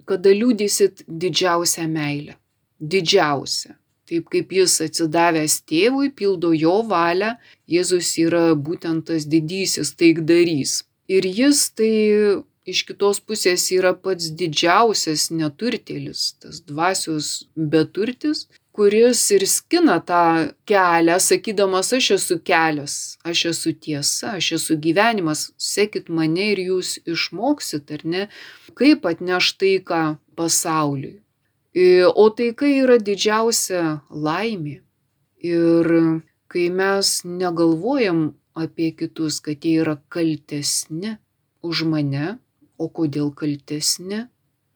kada 0.09 0.33
liūdysit 0.33 1.03
didžiausią 1.07 1.87
meilę. 1.91 2.37
Didžiausią. 2.79 3.75
Taip 4.09 4.29
kaip 4.33 4.53
jis 4.55 4.79
atsidavęs 4.81 5.59
tėvui, 5.69 6.09
pildo 6.09 6.49
jo 6.57 6.79
valią, 6.89 7.35
Jėzus 7.69 8.15
yra 8.17 8.55
būtent 8.55 9.05
tas 9.05 9.27
didysis 9.29 9.91
taikdarys. 9.99 10.79
Ir 11.09 11.27
jis 11.27 11.67
tai 11.77 11.91
iš 12.65 12.81
kitos 12.87 13.19
pusės 13.21 13.67
yra 13.75 13.93
pats 13.93 14.31
didžiausias 14.39 15.29
neturtėlis, 15.33 16.33
tas 16.41 16.61
dvasios 16.65 17.29
beturtis, 17.55 18.47
kuris 18.75 19.21
ir 19.35 19.45
skina 19.47 19.99
tą 19.99 20.51
kelią, 20.69 21.17
sakydamas, 21.19 21.91
aš 21.97 22.11
esu 22.17 22.39
kelias, 22.49 22.95
aš 23.23 23.45
esu 23.51 23.73
tiesa, 23.73 24.35
aš 24.39 24.51
esu 24.57 24.77
gyvenimas, 24.85 25.49
sekit 25.57 26.09
mane 26.09 26.51
ir 26.53 26.63
jūs 26.69 26.97
išmoksit, 27.09 27.91
ar 27.95 28.05
ne, 28.13 28.25
kaip 28.79 29.07
atneš 29.09 29.53
taiką 29.61 30.03
pasauliui. 30.39 31.19
O 32.15 32.25
taika 32.33 32.67
yra 32.67 32.97
didžiausia 32.97 34.01
laimė. 34.09 34.79
Ir 35.39 35.87
kai 36.51 36.67
mes 36.73 37.21
negalvojam 37.23 38.33
apie 38.57 38.91
kitus, 38.91 39.39
kad 39.39 39.63
jie 39.63 39.79
yra 39.83 39.95
kaltesni 40.11 41.15
už 41.63 41.85
mane, 41.87 42.39
O 42.79 42.87
kodėl 42.87 43.33
kaltesni? 43.35 44.25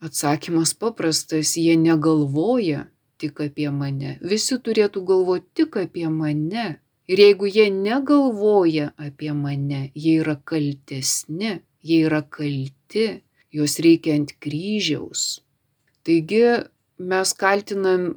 Atsakymas 0.03 0.73
paprastas, 0.75 1.53
jie 1.55 1.77
negalvoja 1.79 2.89
tik 3.23 3.39
apie 3.47 3.69
mane. 3.71 4.17
Visi 4.33 4.59
turėtų 4.59 5.03
galvoti 5.07 5.63
tik 5.63 5.79
apie 5.85 6.09
mane. 6.11 6.67
Ir 7.11 7.19
jeigu 7.19 7.49
jie 7.51 7.67
negalvoja 7.71 8.91
apie 8.95 9.33
mane, 9.35 9.89
jie 9.95 10.19
yra 10.21 10.37
kaltesni, 10.51 11.57
jie 11.83 11.97
yra 12.07 12.21
kalti, 12.23 13.07
juos 13.51 13.75
reikia 13.83 14.15
ant 14.19 14.31
kryžiaus. 14.43 15.41
Taigi 16.07 16.43
mes 17.11 17.33
kaltinam 17.39 18.13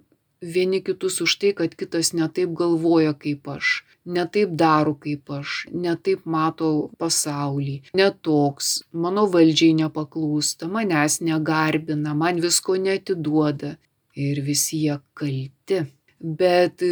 vieni 0.55 0.81
kitus 0.87 1.19
už 1.25 1.35
tai, 1.41 1.51
kad 1.59 1.75
kitas 1.75 2.13
netaip 2.15 2.55
galvoja 2.55 3.15
kaip 3.19 3.49
aš, 3.51 3.83
netaip 4.07 4.55
daro 4.55 4.95
kaip 5.03 5.31
aš, 5.35 5.67
netaip 5.73 6.23
mato 6.37 6.91
pasaulį, 7.01 7.81
netoks, 7.99 8.71
mano 8.93 9.27
valdžiai 9.35 9.75
nepaklūsta, 9.83 10.71
manęs 10.71 11.19
negarbina, 11.27 12.15
man 12.15 12.39
visko 12.45 12.79
netiduoda 12.79 13.75
ir 14.17 14.41
visi 14.45 14.83
jie 14.87 14.99
kalti. 15.15 15.85
Bet 16.21 16.83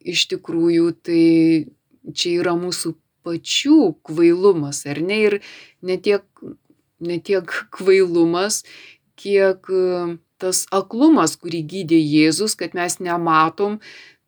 iš 0.00 0.26
tikrųjų 0.30 0.94
tai 1.04 1.24
čia 2.14 2.36
yra 2.40 2.54
mūsų 2.58 2.94
pačių 3.26 3.78
kvailumas, 4.06 4.84
ar 4.88 5.02
ne? 5.04 5.18
Ir 5.26 5.38
ne 5.84 5.98
tiek, 6.00 6.24
ne 7.00 7.18
tiek 7.20 7.52
kvailumas, 7.74 8.62
kiek 9.20 9.66
tas 10.40 10.64
aklumas, 10.72 11.36
kurį 11.36 11.60
gydė 11.74 11.98
Jėzus, 12.00 12.56
kad 12.56 12.72
mes 12.78 12.96
nematom, 13.02 13.78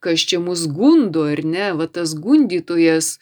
kas 0.03 0.25
čia 0.29 0.43
mus 0.43 0.67
gundo, 0.69 1.25
ar 1.33 1.41
ne, 1.47 1.71
va 1.79 1.87
tas 1.89 2.13
gundytojas 2.19 3.17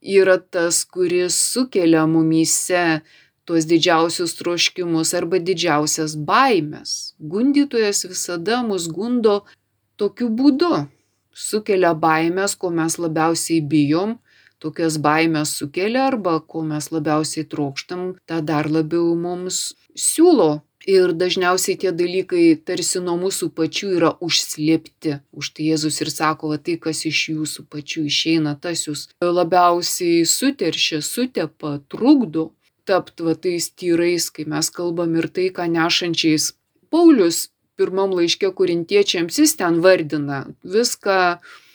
yra 0.00 0.38
tas, 0.40 0.84
kuris 0.88 1.36
sukelia 1.36 2.06
mumyse 2.08 3.02
tuos 3.50 3.66
didžiausius 3.66 4.36
troškimus 4.38 5.10
arba 5.18 5.40
didžiausias 5.42 6.14
baimės. 6.28 6.92
Gundytojas 7.18 8.04
visada 8.06 8.60
mus 8.62 8.86
gundo 8.86 9.40
tokiu 9.98 10.30
būdu. 10.30 10.86
Sukelia 11.34 11.90
baimės, 12.06 12.54
ko 12.54 12.70
mes 12.70 12.94
labiausiai 13.02 13.58
bijom, 13.74 14.20
tokias 14.62 15.00
baimės 15.02 15.56
sukelia 15.58 16.06
arba 16.12 16.38
ko 16.46 16.62
mes 16.70 16.92
labiausiai 16.94 17.48
trokštam, 17.50 18.10
tą 18.30 18.38
dar 18.46 18.70
labiau 18.70 19.16
mums 19.18 19.62
siūlo 19.98 20.52
Ir 20.88 21.12
dažniausiai 21.12 21.76
tie 21.76 21.90
dalykai 21.92 22.56
tarsi 22.64 23.02
nuo 23.04 23.18
mūsų 23.20 23.50
pačių 23.52 23.88
yra 23.98 24.14
užslėpti. 24.24 25.18
Už 25.36 25.50
tai 25.52 25.66
Jėzus 25.68 26.00
ir 26.00 26.08
sako, 26.08 26.54
va 26.54 26.56
tai, 26.56 26.78
kas 26.80 27.04
iš 27.04 27.20
jūsų 27.34 27.66
pačių 27.68 28.06
išeina, 28.08 28.54
tas 28.56 28.86
jūs 28.86 29.10
labiausiai 29.20 30.24
suteršia, 30.24 31.02
sutepa, 31.04 31.82
trukdo 31.92 32.48
tapti 32.90 33.26
va 33.26 33.36
tais 33.38 33.70
tyrais, 33.78 34.28
kai 34.34 34.46
mes 34.50 34.70
kalbam 34.74 35.16
ir 35.20 35.30
tai, 35.34 35.48
ką 35.54 35.68
nešančiais. 35.70 36.50
Paulius 36.90 37.48
pirmam 37.78 38.12
laiške 38.18 38.50
kurintiečiams 38.58 39.38
jis 39.40 39.56
ten 39.60 39.80
vardina 39.84 40.42
viską, 40.76 41.20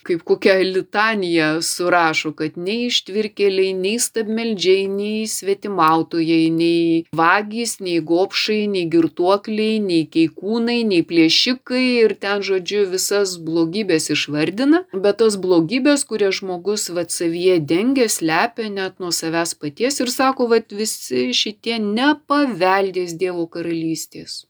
kaip 0.05 0.24
kokia 0.27 0.55
litanija 0.61 1.48
surašo, 1.65 2.31
kad 2.37 2.57
nei 2.61 2.87
ištvirkėliai, 2.89 3.74
nei 3.77 3.98
stabmeldžiai, 4.01 4.85
nei 4.91 5.25
svetimautojai, 5.29 6.48
nei 6.53 7.03
vagys, 7.15 7.77
nei 7.81 7.98
gopšai, 8.11 8.61
nei 8.72 8.85
girtuokliai, 8.94 9.81
nei 9.83 10.05
keikūnai, 10.15 10.79
nei 10.91 11.01
plėšikai 11.09 11.83
ir 12.05 12.15
ten, 12.22 12.46
žodžiu, 12.46 12.85
visas 12.94 13.35
blogybės 13.50 14.11
išvardina, 14.15 14.85
bet 14.94 15.22
tas 15.24 15.39
blogybės, 15.41 16.05
kurias 16.09 16.41
žmogus 16.41 16.89
vatsavyje 16.94 17.59
dengia, 17.74 18.09
slepia 18.11 18.70
net 18.70 19.00
nuo 19.01 19.13
savęs 19.15 19.55
paties 19.61 20.01
ir 20.03 20.11
sako, 20.13 20.50
kad 20.53 20.75
visi 20.81 21.29
šitie 21.33 21.79
nepaveldės 21.83 23.18
Dievo 23.20 23.48
karalystės. 23.51 24.44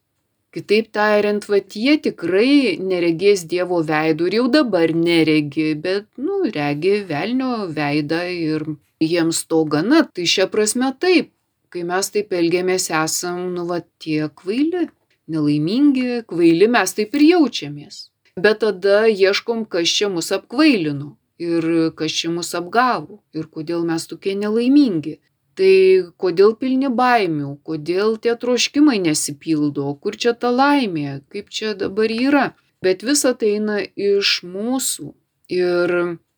Kitaip 0.56 0.86
tariant, 0.96 1.44
vat 1.52 1.74
jie 1.76 1.98
tikrai 2.00 2.78
neregės 2.80 3.42
Dievo 3.50 3.82
veidų 3.84 4.30
ir 4.30 4.36
jau 4.38 4.44
dabar 4.54 4.92
neregi, 4.96 5.74
bet, 5.84 6.06
nu, 6.16 6.38
regi 6.54 6.94
velnio 7.10 7.66
veidą 7.76 8.22
ir 8.32 8.64
jiems 9.04 9.42
to 9.50 9.58
gana. 9.74 10.06
Tai 10.16 10.24
šia 10.24 10.46
prasme 10.48 10.88
taip, 11.04 11.28
kai 11.68 11.84
mes 11.84 12.08
taip 12.14 12.32
elgiamės, 12.32 12.88
esam, 13.02 13.42
nu, 13.52 13.66
va, 13.68 13.82
tie 14.00 14.30
kvaili, 14.40 14.86
nelaimingi, 15.28 16.22
kvaili 16.32 16.70
mes 16.72 16.96
taip 16.96 17.12
ir 17.20 17.26
jaučiamės. 17.34 18.06
Bet 18.40 18.64
tada 18.64 19.04
ieškom, 19.12 19.66
kas 19.68 19.92
čia 19.92 20.08
mus 20.12 20.32
apkvailino 20.32 21.12
ir 21.36 21.92
kas 22.00 22.16
čia 22.16 22.32
mus 22.32 22.54
apgavo 22.56 23.20
ir 23.36 23.44
kodėl 23.52 23.84
mes 23.84 24.08
tokie 24.08 24.32
nelaimingi 24.40 25.18
tai 25.58 25.72
kodėl 26.20 26.54
pilni 26.60 26.90
baimių? 27.00 27.56
Kodėl 27.66 28.16
tie 28.22 28.36
troškimai 28.42 28.98
nesipildo? 29.02 29.88
Kur 30.02 30.16
čia 30.20 30.34
ta 30.36 30.52
laimė? 30.52 31.22
Kaip 31.32 31.50
čia 31.50 31.74
dabar 31.78 32.12
yra? 32.12 32.46
Bet 32.84 33.02
visa 33.06 33.32
tai 33.34 33.56
eina 33.56 33.80
iš 33.82 34.40
mūsų. 34.46 35.12
Ir 35.52 35.92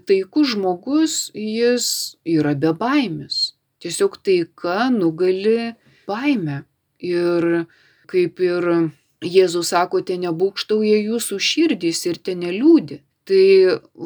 taikus 0.08 0.54
žmogus 0.54 1.16
jis 1.34 1.88
yra 2.24 2.54
be 2.54 2.72
baimės. 2.76 3.54
Tiesiog 3.82 4.18
taika 4.24 4.88
nugali 4.94 5.74
baimę. 6.08 6.62
Ir 6.98 7.66
kaip 8.10 8.40
ir 8.42 8.70
Jėzus 9.18 9.72
sako, 9.74 9.98
te 10.06 10.14
nebūkštauja 10.22 10.98
jūsų 11.02 11.38
širdys 11.42 12.04
ir 12.06 12.20
te 12.22 12.36
neliūdi. 12.38 13.00
Tai 13.26 13.46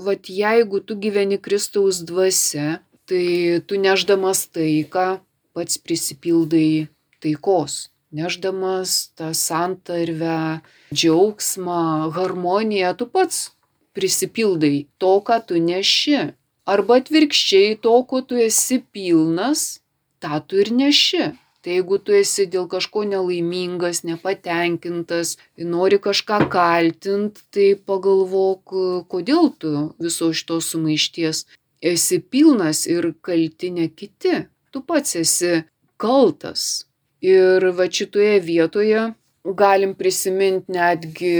vad 0.06 0.30
jeigu 0.32 0.80
tu 0.80 0.96
gyveni 0.96 1.36
Kristaus 1.38 2.00
dvasia, 2.08 2.80
tai 3.08 3.60
tu 3.66 3.78
nešdamas 3.80 4.46
taiką 4.54 5.06
pats 5.52 5.78
prisipildai 5.78 6.88
taikos, 7.22 7.90
nešdamas 8.12 9.12
tą 9.16 9.32
santarvę, 9.36 10.60
džiaugsmą, 10.94 12.10
harmoniją, 12.16 12.94
tu 12.96 13.06
pats 13.06 13.50
prisipildai 13.96 14.86
to, 14.98 15.20
ką 15.26 15.38
tu 15.46 15.60
neši. 15.60 16.32
Arba 16.72 17.00
atvirkščiai 17.02 17.78
to, 17.84 17.94
ko 18.08 18.22
tu 18.22 18.38
esi 18.38 18.78
pilnas, 18.94 19.82
tą 20.22 20.38
tu 20.46 20.60
ir 20.62 20.70
neši. 20.72 21.32
Tai 21.62 21.70
jeigu 21.76 21.98
tu 22.02 22.14
esi 22.18 22.48
dėl 22.50 22.64
kažko 22.70 23.04
nelaimingas, 23.06 24.00
nepatenkintas, 24.02 25.36
nori 25.74 26.00
kažką 26.02 26.48
kaltint, 26.50 27.38
tai 27.54 27.68
pagalvok, 27.78 28.74
kodėl 29.12 29.52
tu 29.62 29.70
viso 30.02 30.32
šitos 30.34 30.72
sumaišties 30.74 31.44
esi 31.82 32.20
pilnas 32.20 32.86
ir 32.86 33.12
kalti 33.20 33.70
ne 33.70 33.88
kiti, 33.88 34.46
tu 34.70 34.82
pats 34.86 35.16
esi 35.16 35.62
kaltas. 35.96 36.86
Ir 37.22 37.68
va 37.76 37.86
šitoje 37.86 38.38
vietoje 38.42 39.12
galim 39.58 39.94
prisiminti 39.98 40.74
netgi 40.74 41.34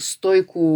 stoikų 0.00 0.70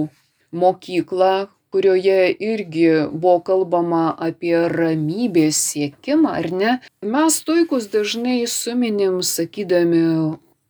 mokyklą, 0.53 1.49
kurioje 1.73 2.37
irgi 2.37 2.89
buvo 3.13 3.39
kalbama 3.47 4.05
apie 4.21 4.57
ramybės 4.69 5.61
siekimą, 5.71 6.35
ar 6.41 6.49
ne? 6.53 6.73
Mes 7.01 7.39
stoikus 7.41 7.89
dažnai 7.93 8.43
suminim 8.45 9.23
sakydami 9.25 10.03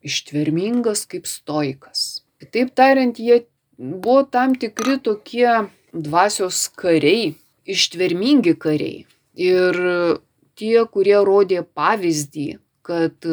ištvermingas 0.06 1.06
kaip 1.10 1.26
stoikas. 1.26 2.22
Kitaip 2.42 2.70
tariant, 2.78 3.18
jie 3.18 3.42
buvo 3.78 4.22
tam 4.22 4.54
tikri 4.54 4.98
tokie 5.02 5.66
dvasios 5.92 6.68
kariai, 6.78 7.34
ištvermingi 7.66 8.54
kariai. 8.58 9.04
Ir 9.38 9.78
tie, 10.58 10.76
kurie 10.92 11.18
rodė 11.24 11.62
pavyzdį, 11.64 12.48
kad 12.86 13.28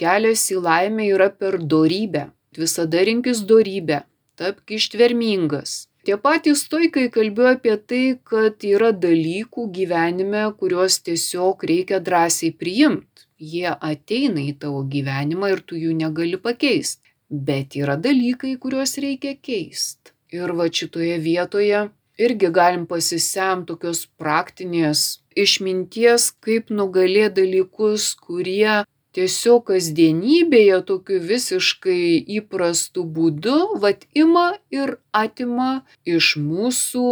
kelias 0.00 0.44
į 0.50 0.60
laimę 0.64 1.08
yra 1.14 1.30
per 1.30 1.60
dorybę. 1.60 2.28
Visada 2.54 3.02
rinkis 3.06 3.42
dorybę, 3.50 4.04
tapk 4.38 4.76
ištvermingas. 4.76 5.84
Tie 6.04 6.16
patys 6.20 6.60
stoikai 6.66 7.06
kalbėjo 7.12 7.54
apie 7.56 7.74
tai, 7.90 8.02
kad 8.28 8.64
yra 8.68 8.90
dalykų 8.92 9.64
gyvenime, 9.72 10.42
kuriuos 10.60 10.98
tiesiog 11.06 11.64
reikia 11.70 12.00
drąsiai 12.04 12.52
priimti. 12.60 13.24
Jie 13.40 13.72
ateina 13.72 14.42
į 14.44 14.52
tavo 14.60 14.82
gyvenimą 14.94 15.50
ir 15.54 15.62
tu 15.64 15.80
jų 15.80 15.94
negali 15.96 16.36
pakeisti. 16.40 17.14
Bet 17.48 17.74
yra 17.80 17.96
dalykai, 17.96 18.52
kuriuos 18.60 18.98
reikia 19.00 19.32
keisti. 19.48 20.12
Ir 20.36 20.52
va 20.58 20.68
šitoje 20.68 21.16
vietoje 21.24 21.80
irgi 22.18 22.50
galim 22.54 22.86
pasisemti 22.86 23.72
tokios 23.72 24.04
praktinės 24.20 25.04
išminties, 25.36 26.30
kaip 26.44 26.70
nugalėti 26.70 27.42
dalykus, 27.42 28.12
kurie 28.14 28.84
tiesiog 29.14 29.64
kasdienybėje 29.70 30.80
tokiu 30.88 31.20
visiškai 31.22 32.02
įprastu 32.38 33.04
būdu, 33.16 33.58
vad 33.82 34.06
ima 34.14 34.54
ir 34.74 34.96
atima 35.14 35.84
iš 36.04 36.34
mūsų 36.42 37.06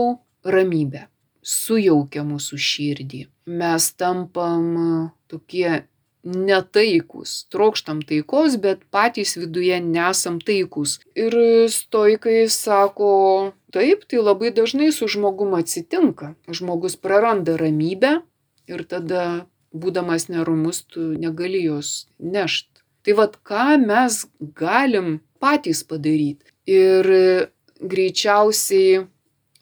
ramybę, 0.54 1.06
sujaukia 1.42 2.26
mūsų 2.26 2.58
širdį. 2.70 3.22
Mes 3.46 3.88
tampam 3.98 5.12
tokie 5.30 5.82
netaikus, 6.22 7.44
trokštam 7.50 8.02
taikos, 8.06 8.56
bet 8.62 8.84
patys 8.94 9.34
viduje 9.36 9.80
nesam 9.82 10.38
taikus. 10.40 11.00
Ir 11.18 11.34
stoikai 11.70 12.46
sako, 12.50 13.52
taip, 13.74 14.06
tai 14.06 14.22
labai 14.22 14.52
dažnai 14.54 14.92
su 14.94 15.08
žmogum 15.10 15.56
atsitinka. 15.58 16.34
Žmogus 16.46 16.96
praranda 16.96 17.56
ramybę 17.58 18.20
ir 18.70 18.84
tada, 18.86 19.46
būdamas 19.74 20.28
nerumus, 20.30 20.84
tu 20.86 21.12
negali 21.18 21.64
jos 21.64 22.06
nešt. 22.20 22.68
Tai 23.02 23.18
vad, 23.18 23.40
ką 23.42 23.80
mes 23.82 24.22
galim 24.38 25.18
patys 25.42 25.82
padaryti. 25.82 26.46
Ir 26.70 27.08
greičiausiai 27.82 29.02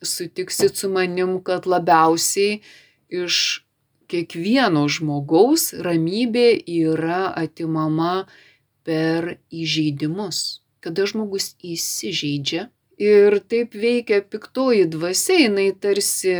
sutiksit 0.04 0.76
su 0.76 0.90
manim, 0.92 1.38
kad 1.44 1.64
labiausiai 1.64 2.60
iš 3.08 3.64
kiekvieno 4.10 4.86
žmogaus 4.90 5.70
ramybė 5.86 6.48
yra 6.66 7.28
atimama 7.38 8.26
per 8.86 9.36
įžeidimus. 9.52 10.60
Kada 10.80 11.06
žmogus 11.06 11.54
įsižeidžia 11.60 12.68
ir 13.00 13.38
taip 13.52 13.76
veikia 13.76 14.20
piktoji 14.24 14.88
dvasia, 14.92 15.38
jinai 15.46 15.70
tarsi 15.76 16.36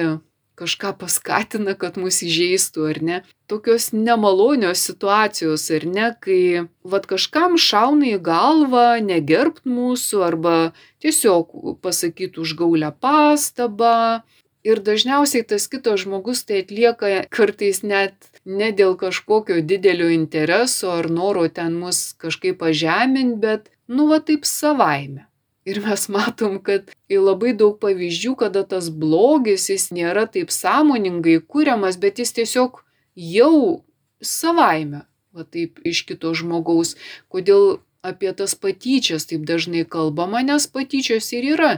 kažką 0.60 0.92
paskatina, 1.00 1.74
kad 1.80 1.96
mus 2.00 2.20
įžeistų, 2.24 2.84
ar 2.92 2.98
ne. 3.00 3.18
Tokios 3.48 3.90
nemalonios 3.96 4.82
situacijos, 4.84 5.64
ar 5.72 5.86
ne, 5.88 6.10
kai 6.20 6.66
vad 6.84 7.08
kažkam 7.10 7.56
šauna 7.60 8.12
į 8.12 8.18
galvą 8.24 9.00
negerbt 9.04 9.64
mūsų 9.64 10.20
arba 10.26 10.56
tiesiog 11.02 11.80
pasakytų 11.84 12.44
užgaulę 12.44 12.92
pastabą, 13.00 14.20
Ir 14.60 14.82
dažniausiai 14.84 15.46
tas 15.48 15.64
kitas 15.72 16.02
žmogus 16.02 16.44
tai 16.44 16.60
atlieka 16.60 17.24
kartais 17.32 17.80
net 17.80 18.28
ne 18.44 18.68
dėl 18.76 18.92
kažkokio 19.00 19.62
didelio 19.64 20.10
intereso 20.12 20.92
ar 20.98 21.08
noro 21.08 21.46
ten 21.48 21.78
mus 21.80 22.12
kažkaip 22.20 22.60
pažeminti, 22.60 23.40
bet 23.40 23.70
nu 23.88 24.10
va 24.10 24.20
taip 24.20 24.44
savaime. 24.44 25.24
Ir 25.64 25.80
mes 25.84 26.06
matom, 26.12 26.58
kad 26.64 26.92
į 27.12 27.20
labai 27.20 27.52
daug 27.56 27.76
pavyzdžių, 27.80 28.34
kada 28.42 28.64
tas 28.68 28.88
blogis 28.92 29.68
jis 29.72 29.90
nėra 29.96 30.26
taip 30.28 30.52
sąmoningai 30.52 31.38
kūriamas, 31.40 31.96
bet 32.00 32.20
jis 32.20 32.32
tiesiog 32.36 32.82
jau 33.16 33.84
savaime, 34.20 35.04
va 35.32 35.44
taip 35.44 35.80
iš 35.88 36.04
kito 36.08 36.32
žmogaus. 36.36 36.96
Kodėl 37.32 37.80
apie 38.04 38.32
tas 38.36 38.56
patyčias 38.56 39.28
taip 39.28 39.44
dažnai 39.48 39.84
kalbama, 39.84 40.40
nes 40.44 40.68
patyčios 40.68 41.28
ir 41.36 41.52
yra 41.56 41.72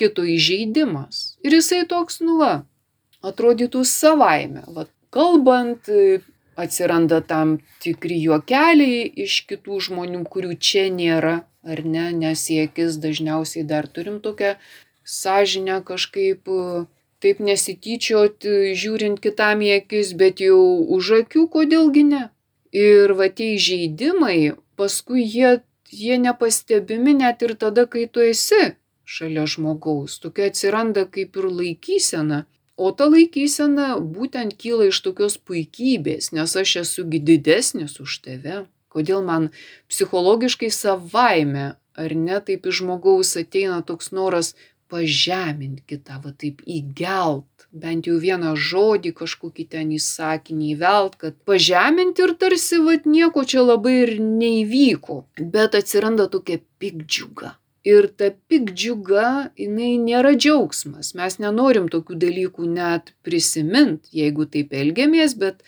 kito 0.00 0.24
įžeidimas. 0.24 1.38
Ir 1.44 1.58
jisai 1.58 1.82
toks, 1.88 2.20
nu 2.24 2.38
va, 2.40 2.52
atrodytų 3.22 3.84
savaime. 3.88 4.64
Va, 4.74 4.86
kalbant, 5.14 5.88
atsiranda 6.56 7.20
tam 7.20 7.58
tikri 7.82 8.18
juokeliai 8.22 9.06
iš 9.24 9.42
kitų 9.50 9.80
žmonių, 9.88 10.24
kurių 10.32 10.56
čia 10.58 10.88
nėra, 10.92 11.42
ar 11.64 11.84
ne, 11.84 12.10
nes 12.24 12.44
į 12.52 12.66
akis 12.66 12.98
dažniausiai 13.02 13.64
dar 13.68 13.88
turim 13.88 14.20
tokią 14.24 14.56
sąžinę 15.04 15.80
kažkaip 15.86 16.48
taip 17.22 17.38
nesityčiot, 17.38 18.46
žiūrint 18.74 19.20
kitam 19.22 19.62
į 19.62 19.76
akis, 19.78 20.12
bet 20.18 20.42
jau 20.42 20.58
už 20.96 21.22
akių, 21.22 21.46
kodėlgi 21.54 22.04
ne. 22.08 22.22
Ir 22.74 23.12
va 23.14 23.28
tie 23.28 23.52
įžeidimai, 23.54 24.56
paskui 24.80 25.22
jie, 25.22 25.60
jie 25.92 26.16
nepastebimi 26.18 27.14
net 27.20 27.44
ir 27.46 27.54
tada, 27.60 27.84
kai 27.86 28.08
tu 28.10 28.24
esi 28.24 28.72
šalia 29.04 29.46
žmogaus. 29.46 30.18
Tokia 30.22 30.48
atsiranda 30.50 31.06
kaip 31.06 31.36
ir 31.36 31.48
laikysena. 31.50 32.44
O 32.76 32.90
ta 32.96 33.06
laikysena 33.10 33.98
būtent 34.00 34.56
kyla 34.58 34.88
iš 34.90 35.02
tokios 35.04 35.36
puikybės, 35.38 36.32
nes 36.32 36.56
aš 36.56 36.76
esu 36.82 37.04
didesnis 37.04 37.98
už 38.00 38.18
tave. 38.24 38.64
Kodėl 38.92 39.22
man 39.24 39.50
psichologiškai 39.88 40.70
savaime, 40.72 41.76
ar 41.96 42.14
ne, 42.16 42.40
taip 42.40 42.66
iš 42.68 42.82
žmogaus 42.82 43.36
ateina 43.40 43.80
toks 43.84 44.12
noras 44.12 44.54
pažeminti 44.92 45.84
kitą, 45.88 46.18
va 46.24 46.32
taip 46.36 46.60
įgelt, 46.68 47.68
bent 47.72 48.08
jau 48.08 48.18
vieną 48.20 48.52
žodį 48.68 49.14
kažkokį 49.20 49.64
ten 49.76 49.94
įsakinį 49.96 50.74
įvelt, 50.74 51.16
kad 51.22 51.38
pažeminti 51.48 52.26
ir 52.26 52.34
tarsi, 52.40 52.82
va 52.84 52.98
nieko 53.04 53.46
čia 53.48 53.64
labai 53.64 53.96
ir 54.02 54.14
neįvyko, 54.20 55.22
bet 55.54 55.80
atsiranda 55.80 56.28
tokia 56.32 56.60
pikdžiuga 56.82 57.56
ir 57.84 58.08
ta 58.18 58.30
piktdžiuga 58.48 59.52
jinai 59.58 59.94
nėra 60.02 60.34
džiaugsmas. 60.38 61.14
Mes 61.18 61.38
nenorim 61.42 61.88
tokių 61.92 62.18
dalykų 62.26 62.68
net 62.74 63.14
prisimint 63.26 64.06
jeigu 64.14 64.46
taip 64.46 64.74
elgiamės 64.76 65.34
bet 65.38 65.62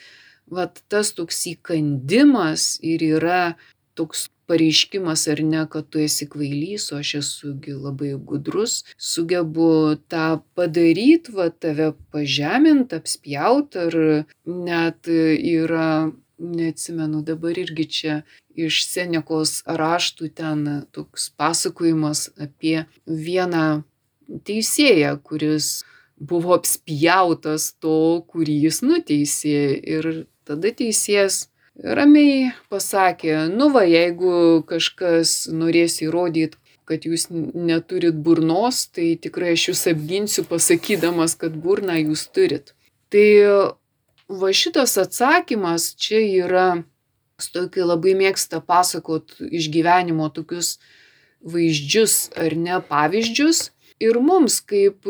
vat 0.51 0.83
tas 0.93 1.13
toks 1.17 1.41
įkandimas 1.55 2.79
ir 2.85 3.03
yra 3.17 3.57
toks 3.99 4.29
pareiškimas 4.47 5.23
ar 5.33 5.41
ne, 5.41 5.63
kad 5.71 5.89
tu 5.89 6.03
esi 6.05 6.27
kvailys, 6.29 6.91
o 6.93 6.99
aš 7.01 7.15
esu 7.21 7.55
labai 7.69 8.13
gudrus, 8.31 8.83
sugebu 9.01 9.97
tą 10.13 10.43
padaryti, 10.59 11.33
va 11.33 11.49
tave 11.49 11.93
pažemint, 12.13 12.93
apspjaut, 12.93 13.77
ar 13.87 13.97
net 14.45 15.09
yra 15.09 16.11
neatsimenu 16.45 17.23
dabar 17.27 17.59
irgi 17.59 17.87
čia 17.97 18.15
iš 18.55 18.85
Senekos 18.87 19.63
raštų 19.67 20.31
ten 20.39 20.65
toks 20.95 21.31
pasakojimas 21.39 22.29
apie 22.39 22.85
vieną 23.07 23.83
teisėją, 24.47 25.17
kuris 25.23 25.83
buvo 26.17 26.55
apspjautas 26.57 27.73
to, 27.83 28.23
kurį 28.31 28.61
jis 28.69 28.81
nuteisė. 28.87 29.59
Ir 29.83 30.27
tada 30.47 30.71
teisėjas 30.71 31.49
ramiai 31.75 32.53
pasakė, 32.71 33.49
nu 33.53 33.71
va, 33.75 33.85
jeigu 33.89 34.63
kažkas 34.69 35.45
norės 35.51 36.01
įrodyti, 36.05 36.61
kad 36.85 37.07
jūs 37.09 37.31
neturit 37.33 38.17
burnos, 38.27 38.85
tai 38.93 39.15
tikrai 39.21 39.55
aš 39.57 39.71
jūs 39.71 39.87
apginsiu 39.89 40.45
pasakydamas, 40.49 41.37
kad 41.41 41.57
burną 41.57 41.97
jūs 42.03 42.27
turit. 42.29 42.75
Tai 43.13 43.27
va 44.29 44.53
šitas 44.53 44.97
atsakymas 45.01 45.95
čia 46.01 46.21
yra, 46.45 46.67
stoikai 47.41 47.85
labai 47.85 48.15
mėgsta 48.19 48.61
pasakot 48.65 49.35
iš 49.51 49.69
gyvenimo 49.75 50.31
tokius 50.33 50.79
vaizdžius 51.45 52.31
ar 52.41 52.55
ne 52.57 52.79
pavyzdžius 52.89 53.71
ir 54.01 54.21
mums 54.21 54.61
kaip 54.65 55.05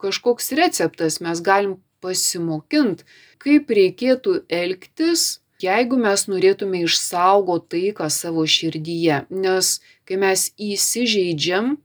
kažkoks 0.00 0.52
receptas 0.58 1.20
mes 1.24 1.40
galim 1.44 1.78
pasimokint, 2.00 3.04
kaip 3.40 3.70
reikėtų 3.76 4.40
elgtis, 4.48 5.40
jeigu 5.60 5.98
mes 6.00 6.24
norėtume 6.32 6.82
išsaugoti 6.86 7.68
taiką 7.76 8.08
savo 8.12 8.46
širdyje. 8.48 9.26
Nes 9.30 9.78
kai 10.08 10.16
mes 10.20 10.48
įsižeidžiam, 10.56 11.76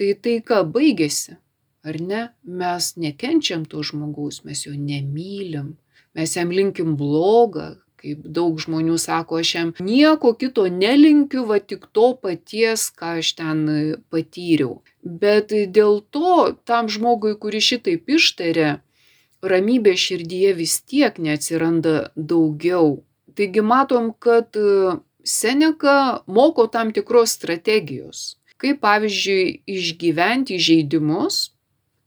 tai 0.00 0.14
taika 0.16 0.62
baigėsi. 0.64 1.36
Ar 1.84 1.96
ne? 2.00 2.22
Mes 2.44 2.90
nekenčiam 3.00 3.64
to 3.68 3.80
žmogaus, 3.84 4.42
mes 4.44 4.66
jo 4.66 4.74
nemylim 4.76 5.76
mes 6.14 6.36
jam 6.36 6.50
linkim 6.54 6.96
blogą, 6.98 7.74
kaip 8.00 8.22
daug 8.36 8.60
žmonių 8.60 8.96
sako, 9.00 9.40
aš 9.44 9.54
jam 9.54 9.72
nieko 9.84 10.32
kito 10.40 10.66
nelinkiu, 10.72 11.44
va 11.50 11.60
tik 11.60 11.86
to 11.96 12.12
paties, 12.22 12.88
ką 12.96 13.18
aš 13.20 13.34
ten 13.40 13.66
patyriau. 14.12 14.80
Bet 15.04 15.52
dėl 15.52 16.00
to 16.14 16.56
tam 16.68 16.88
žmogui, 16.92 17.36
kuris 17.40 17.68
šitaip 17.72 18.08
ištarė, 18.16 18.80
ramybė 19.52 19.94
širdyje 19.96 20.56
vis 20.56 20.80
tiek 20.80 21.16
neatsiranda 21.20 22.10
daugiau. 22.16 23.00
Taigi 23.36 23.64
matom, 23.64 24.12
kad 24.18 24.56
Seneka 25.24 26.24
moko 26.26 26.66
tam 26.72 26.92
tikros 26.96 27.36
strategijos, 27.36 28.40
kaip 28.60 28.80
pavyzdžiui 28.80 29.60
išgyventi 29.68 30.56
žaidimus 30.60 31.50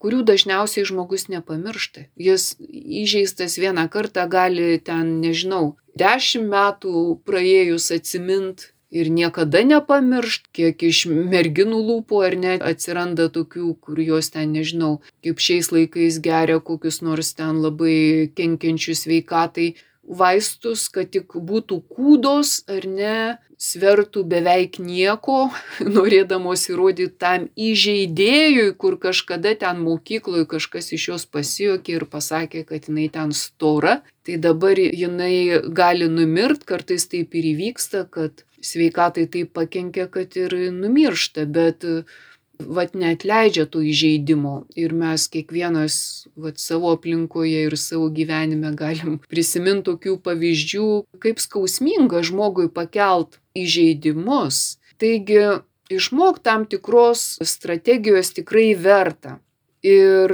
kurių 0.04 0.20
dažniausiai 0.28 0.84
žmogus 0.90 1.30
nepamiršta. 1.32 2.10
Jis 2.20 2.54
įžeistas 2.60 3.56
vieną 3.62 3.88
kartą 3.94 4.28
gali 4.28 4.76
ten, 4.84 5.20
nežinau, 5.24 5.78
dešimt 5.96 6.50
metų 6.52 7.22
praėjus 7.24 7.88
atsimint 7.96 8.74
ir 8.94 9.10
niekada 9.10 9.64
nepamiršt, 9.66 10.52
kiek 10.54 10.84
iš 10.86 11.06
merginų 11.10 11.80
lūpų 11.88 12.20
ar 12.28 12.36
ne 12.44 12.58
atsiranda 12.72 13.30
tokių, 13.34 13.72
kur 13.82 14.02
jos 14.04 14.30
ten, 14.36 14.52
nežinau, 14.54 15.00
kaip 15.26 15.42
šiais 15.42 15.72
laikais 15.74 16.20
geria 16.28 16.60
kokius 16.60 17.02
nors 17.06 17.34
ten 17.40 17.64
labai 17.64 18.30
kenkiančius 18.38 19.08
veikatai 19.10 19.74
vaistus, 20.04 20.90
kad 20.92 21.12
tik 21.14 21.36
būtų 21.36 21.80
kūdos 21.92 22.64
ar 22.72 22.88
ne, 22.88 23.18
svertų 23.64 24.24
beveik 24.28 24.80
nieko, 24.84 25.48
norėdamos 25.96 26.68
įrodyti 26.72 27.16
tam 27.22 27.48
įžeidėjui, 27.56 28.74
kur 28.80 28.98
kažkada 29.00 29.56
ten 29.60 29.84
mokykloje 29.86 30.48
kažkas 30.56 30.92
iš 30.98 31.08
jos 31.14 31.26
pasijokė 31.26 32.00
ir 32.00 32.08
pasakė, 32.12 32.66
kad 32.68 32.90
jinai 32.90 33.08
ten 33.14 33.32
stora. 33.38 34.02
Tai 34.24 34.40
dabar 34.40 34.80
jinai 34.80 35.62
gali 35.76 36.10
numirt, 36.12 36.64
kartais 36.68 37.08
taip 37.12 37.36
ir 37.36 37.54
įvyksta, 37.54 38.06
kad 38.12 38.46
sveikatai 38.64 39.28
taip 39.32 39.52
pakenkia, 39.56 40.08
kad 40.12 40.36
ir 40.40 40.56
numiršta, 40.72 41.44
bet 41.48 41.84
vat 42.64 42.96
neatleidžia 42.98 43.66
tų 43.70 43.84
įžeidimų 43.92 44.56
ir 44.80 44.96
mes 44.98 45.28
kiekvienas 45.34 45.96
vat 46.40 46.62
savo 46.62 46.94
aplinkoje 46.98 47.68
ir 47.68 47.78
savo 47.80 48.10
gyvenime 48.14 48.74
galim 48.80 49.20
prisimint 49.32 49.86
tokių 49.90 50.18
pavyzdžių, 50.26 50.90
kaip 51.24 51.44
skausminga 51.44 52.24
žmogui 52.26 52.70
pakelt 52.74 53.40
įžeidimus. 53.58 54.80
Taigi 55.02 55.64
išmok 55.94 56.40
tam 56.44 56.68
tikros 56.70 57.38
strategijos 57.44 58.34
tikrai 58.38 58.74
verta. 58.76 59.40
Ir 59.84 60.32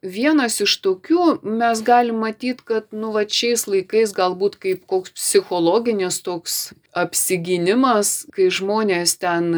vienas 0.00 0.54
iš 0.64 0.78
tokių 0.80 1.24
mes 1.44 1.82
galim 1.84 2.22
matyti, 2.24 2.64
kad, 2.64 2.86
nu, 2.96 3.10
va 3.12 3.26
šiais 3.28 3.66
laikais 3.68 4.14
galbūt 4.16 4.56
kaip 4.62 4.86
koks 4.88 5.12
psichologinis 5.12 6.22
toks 6.24 6.54
apsiginimas, 6.96 8.24
kai 8.32 8.48
žmonės 8.48 9.18
ten, 9.20 9.52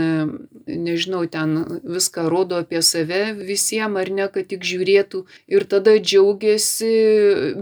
nežinau, 0.69 1.25
ten 1.31 1.65
viską 1.83 2.29
rodo 2.29 2.59
apie 2.61 2.83
save 2.85 3.33
visiems 3.39 3.99
ar 3.99 4.11
ne, 4.13 4.29
kad 4.33 4.49
tik 4.51 4.67
žiūrėtų 4.69 5.25
ir 5.49 5.67
tada 5.71 5.97
džiaugiasi 5.97 6.93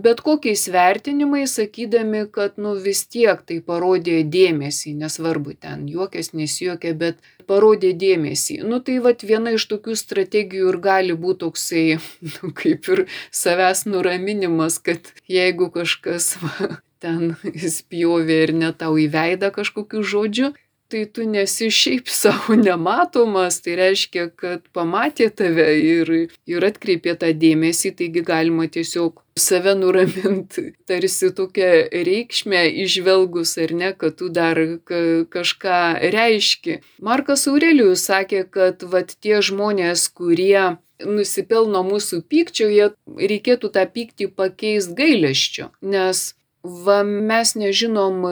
bet 0.03 0.21
kokiais 0.27 0.67
vertinimais, 0.73 1.57
sakydami, 1.59 2.27
kad 2.33 2.59
nu 2.61 2.75
vis 2.81 3.05
tiek 3.07 3.41
tai 3.47 3.61
parodė 3.65 4.23
dėmesį, 4.27 4.97
nesvarbu 5.01 5.57
ten 5.61 5.87
juokės, 5.91 6.33
nesijuokė, 6.37 6.95
bet 6.99 7.23
parodė 7.47 7.93
dėmesį. 7.97 8.61
Nu 8.67 8.81
tai 8.85 8.99
vad 9.05 9.23
viena 9.27 9.55
iš 9.57 9.69
tokių 9.71 9.97
strategijų 9.99 10.73
ir 10.73 10.81
gali 10.83 11.17
būti 11.17 11.45
toksai, 11.45 11.87
nu, 12.35 12.53
kaip 12.57 12.91
ir 12.93 13.07
savęs 13.31 13.87
nuraminimas, 13.91 14.81
kad 14.83 15.13
jeigu 15.31 15.71
kažkas 15.75 16.35
va, 16.43 16.77
ten 17.03 17.37
spjovė 17.79 18.43
ir 18.47 18.55
ne 18.57 18.73
tau 18.73 18.97
į 19.01 19.09
veidą 19.13 19.53
kažkokiu 19.55 20.03
žodžiu, 20.03 20.53
tai 20.89 21.05
tu 21.07 21.27
nesi 21.29 21.71
šiaip 21.71 22.09
savo 22.21 22.57
nematomas, 22.59 23.61
tai 23.65 23.77
reiškia, 23.81 24.29
kad 24.37 24.67
pamatė 24.77 25.31
tave 25.35 25.69
ir, 25.81 26.13
ir 26.47 26.67
atkreipė 26.71 27.17
tą 27.21 27.33
dėmesį, 27.35 27.95
taigi 28.01 28.25
galima 28.27 28.69
tiesiog 28.71 29.23
save 29.37 29.75
nuraminti, 29.77 30.71
tarsi 30.89 31.33
tokią 31.37 31.71
reikšmę 32.09 32.65
išvelgus 32.87 33.57
ar 33.63 33.77
ne, 33.83 33.93
kad 33.99 34.17
tu 34.21 34.31
dar 34.33 34.61
kažką 35.33 35.83
reiški. 36.15 36.81
Markas 37.05 37.47
Aurelijus 37.51 38.07
sakė, 38.09 38.47
kad 38.51 38.87
vat 38.91 39.17
tie 39.21 39.43
žmonės, 39.45 40.09
kurie 40.17 40.77
nusipelno 41.05 41.83
mūsų 41.85 42.23
pykčio, 42.31 42.69
jie 42.73 42.89
reikėtų 43.07 43.71
tą 43.75 43.85
pyktį 43.93 44.31
pakeisti 44.33 44.97
gailesčiu, 44.97 45.69
nes 45.85 46.31
va 46.87 47.01
mes 47.07 47.55
nežinom, 47.59 48.23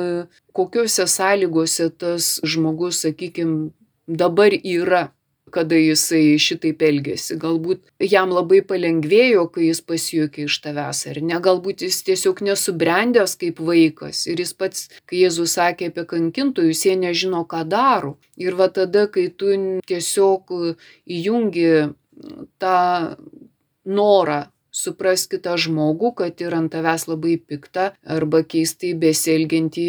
kokiuose 0.56 1.06
sąlygose 1.10 1.90
tas 1.98 2.38
žmogus, 2.44 3.02
sakykime, 3.04 3.70
dabar 4.06 4.54
yra 4.54 5.08
kada 5.54 5.78
jisai 5.78 6.34
šitaip 6.40 6.82
elgėsi. 6.84 7.36
Galbūt 7.40 7.82
jam 8.02 8.32
labai 8.34 8.60
palengvėjo, 8.66 9.46
kai 9.54 9.68
jis 9.68 9.80
pasijuokė 9.86 10.46
iš 10.48 10.58
tavęs, 10.64 11.02
ar 11.12 11.20
ne, 11.28 11.38
galbūt 11.46 11.84
jis 11.86 12.00
tiesiog 12.08 12.42
nesubrendęs 12.48 13.36
kaip 13.40 13.60
vaikas. 13.68 14.24
Ir 14.30 14.42
jis 14.42 14.54
pats, 14.58 14.88
kai 15.08 15.22
Jėzus 15.24 15.56
sakė 15.58 15.92
apie 15.92 16.06
kankintojus, 16.10 16.84
jie 16.88 16.96
nežino, 17.00 17.44
ką 17.50 17.62
daro. 17.70 18.16
Ir 18.40 18.58
va 18.58 18.70
tada, 18.72 19.06
kai 19.14 19.28
tu 19.30 19.52
tiesiog 19.86 20.50
įjungi 21.18 21.70
tą 22.62 22.80
norą 23.84 24.40
supras 24.74 25.28
kitą 25.30 25.54
žmogų, 25.60 26.12
kad 26.20 26.42
ir 26.42 26.56
ant 26.58 26.72
tavęs 26.74 27.06
labai 27.10 27.38
pikta 27.38 27.92
arba 28.16 28.42
keistai 28.42 28.92
besielgianti 28.98 29.86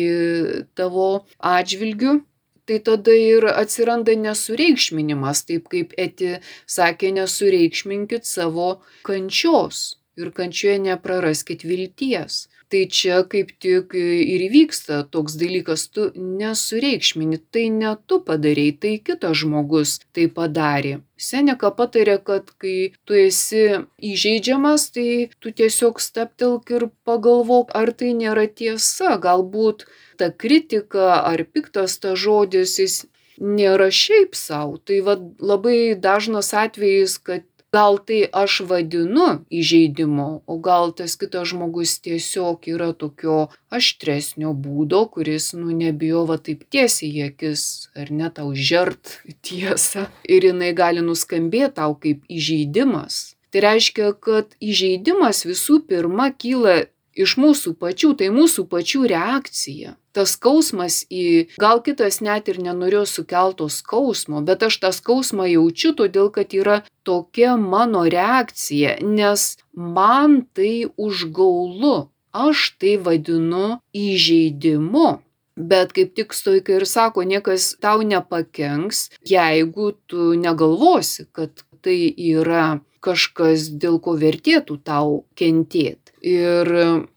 tavo 0.77 1.09
atžvilgiu, 1.39 2.19
tai 2.65 2.79
tada 2.85 3.13
ir 3.17 3.45
atsiranda 3.51 4.15
nesureikšminimas, 4.21 5.45
taip 5.49 5.69
kaip 5.73 5.93
Eti 6.01 6.35
sakė, 6.77 7.13
nesureikšminkit 7.19 8.25
savo 8.29 8.79
kančios 9.05 9.97
ir 10.17 10.31
kančioje 10.35 10.79
nepraraskit 10.85 11.65
vilties. 11.67 12.45
Tai 12.73 12.81
čia 12.89 13.19
kaip 13.29 13.51
tik 13.61 13.93
ir 13.93 14.43
įvyksta 14.47 15.03
toks 15.13 15.35
dalykas, 15.37 15.83
tu 15.93 16.07
nesureikšmini, 16.17 17.37
tai 17.53 17.67
ne 17.69 17.91
tu 18.09 18.17
padarėjai, 18.25 18.77
tai 18.81 18.93
kitas 19.09 19.37
žmogus 19.43 19.99
tai 20.15 20.25
padarė. 20.39 20.95
Seneka 21.21 21.69
patarė, 21.77 22.17
kad 22.25 22.49
kai 22.61 22.91
tu 23.05 23.17
esi 23.19 23.63
įžeidžiamas, 24.01 24.89
tai 24.97 25.29
tu 25.39 25.53
tiesiog 25.61 26.01
staptelk 26.01 26.73
ir 26.73 26.87
pagalvok, 27.07 27.69
ar 27.77 27.93
tai 27.93 28.15
nėra 28.17 28.47
tiesa, 28.49 29.15
galbūt 29.21 29.85
ta 30.17 30.31
kritika 30.33 31.21
ar 31.21 31.45
piktas 31.45 31.99
ta 32.01 32.15
žodis 32.17 32.79
jis 32.81 33.03
nėra 33.39 33.91
šiaip 33.91 34.35
savo. 34.35 34.77
Tai 34.77 35.01
va, 35.05 35.19
labai 35.39 35.95
dažnas 35.99 36.53
atvejis, 36.55 37.19
kad 37.19 37.45
gal 37.75 37.97
tai 38.07 38.21
aš 38.43 38.61
vadinu 38.69 39.27
įžeidimu, 39.59 40.27
o 40.47 40.55
gal 40.67 40.93
tas 40.97 41.17
kitas 41.19 41.51
žmogus 41.51 41.97
tiesiog 42.05 42.67
yra 42.71 42.91
tokio 42.93 43.49
aštresnio 43.77 44.53
būdo, 44.65 45.01
kuris, 45.13 45.51
nu, 45.59 45.73
nebijo 45.75 46.23
va 46.29 46.37
taip 46.47 46.63
tiesiai 46.71 47.11
į 47.11 47.25
akis, 47.29 47.65
ar 47.99 48.13
ne 48.19 48.31
tau 48.37 48.53
žert 48.55 49.19
tiesą. 49.45 50.07
Ir 50.23 50.49
jinai 50.51 50.71
gali 50.77 51.03
nuskambėti 51.05 51.75
tau 51.81 51.97
kaip 51.99 52.23
įžeidimas. 52.31 53.35
Tai 53.51 53.67
reiškia, 53.67 54.13
kad 54.19 54.55
įžeidimas 54.59 55.45
visų 55.47 55.81
pirma 55.89 56.31
kyla 56.31 56.85
iš 57.15 57.37
mūsų 57.39 57.77
pačių, 57.79 58.15
tai 58.19 58.31
mūsų 58.35 58.67
pačių 58.71 59.05
reakcija 59.11 59.95
tas 60.15 60.35
skausmas 60.37 61.01
į, 61.11 61.51
gal 61.61 61.81
kitas 61.85 62.21
net 62.23 62.49
ir 62.51 62.61
nenorėjo 62.63 63.03
sukelto 63.11 63.67
skausmo, 63.71 64.41
bet 64.47 64.63
aš 64.67 64.79
tą 64.83 64.91
skausmą 64.95 65.47
jaučiu, 65.51 65.93
todėl 65.99 66.31
kad 66.33 66.55
yra 66.55 66.81
tokia 67.07 67.55
mano 67.59 68.05
reakcija, 68.07 68.97
nes 69.03 69.55
man 69.75 70.41
tai 70.55 70.87
užgaulu, 70.95 72.09
aš 72.35 72.71
tai 72.79 72.95
vadinu 72.97 73.79
įžeidimu. 73.95 75.19
Bet 75.55 75.93
kaip 75.95 76.11
tik 76.17 76.33
stoika 76.35 76.73
ir 76.75 76.83
sako, 76.83 77.23
niekas 77.23 77.77
tau 77.79 78.01
nepakenks, 78.03 79.05
jeigu 79.23 79.93
tu 80.03 80.33
negalvosi, 80.35 81.29
kad 81.31 81.63
tai 81.79 82.11
yra 82.11 82.81
kažkas, 83.05 83.69
dėl 83.79 84.01
ko 84.03 84.17
vertėtų 84.19 84.79
tau 84.83 85.21
kentėti. 85.39 86.11
Ir 86.25 86.71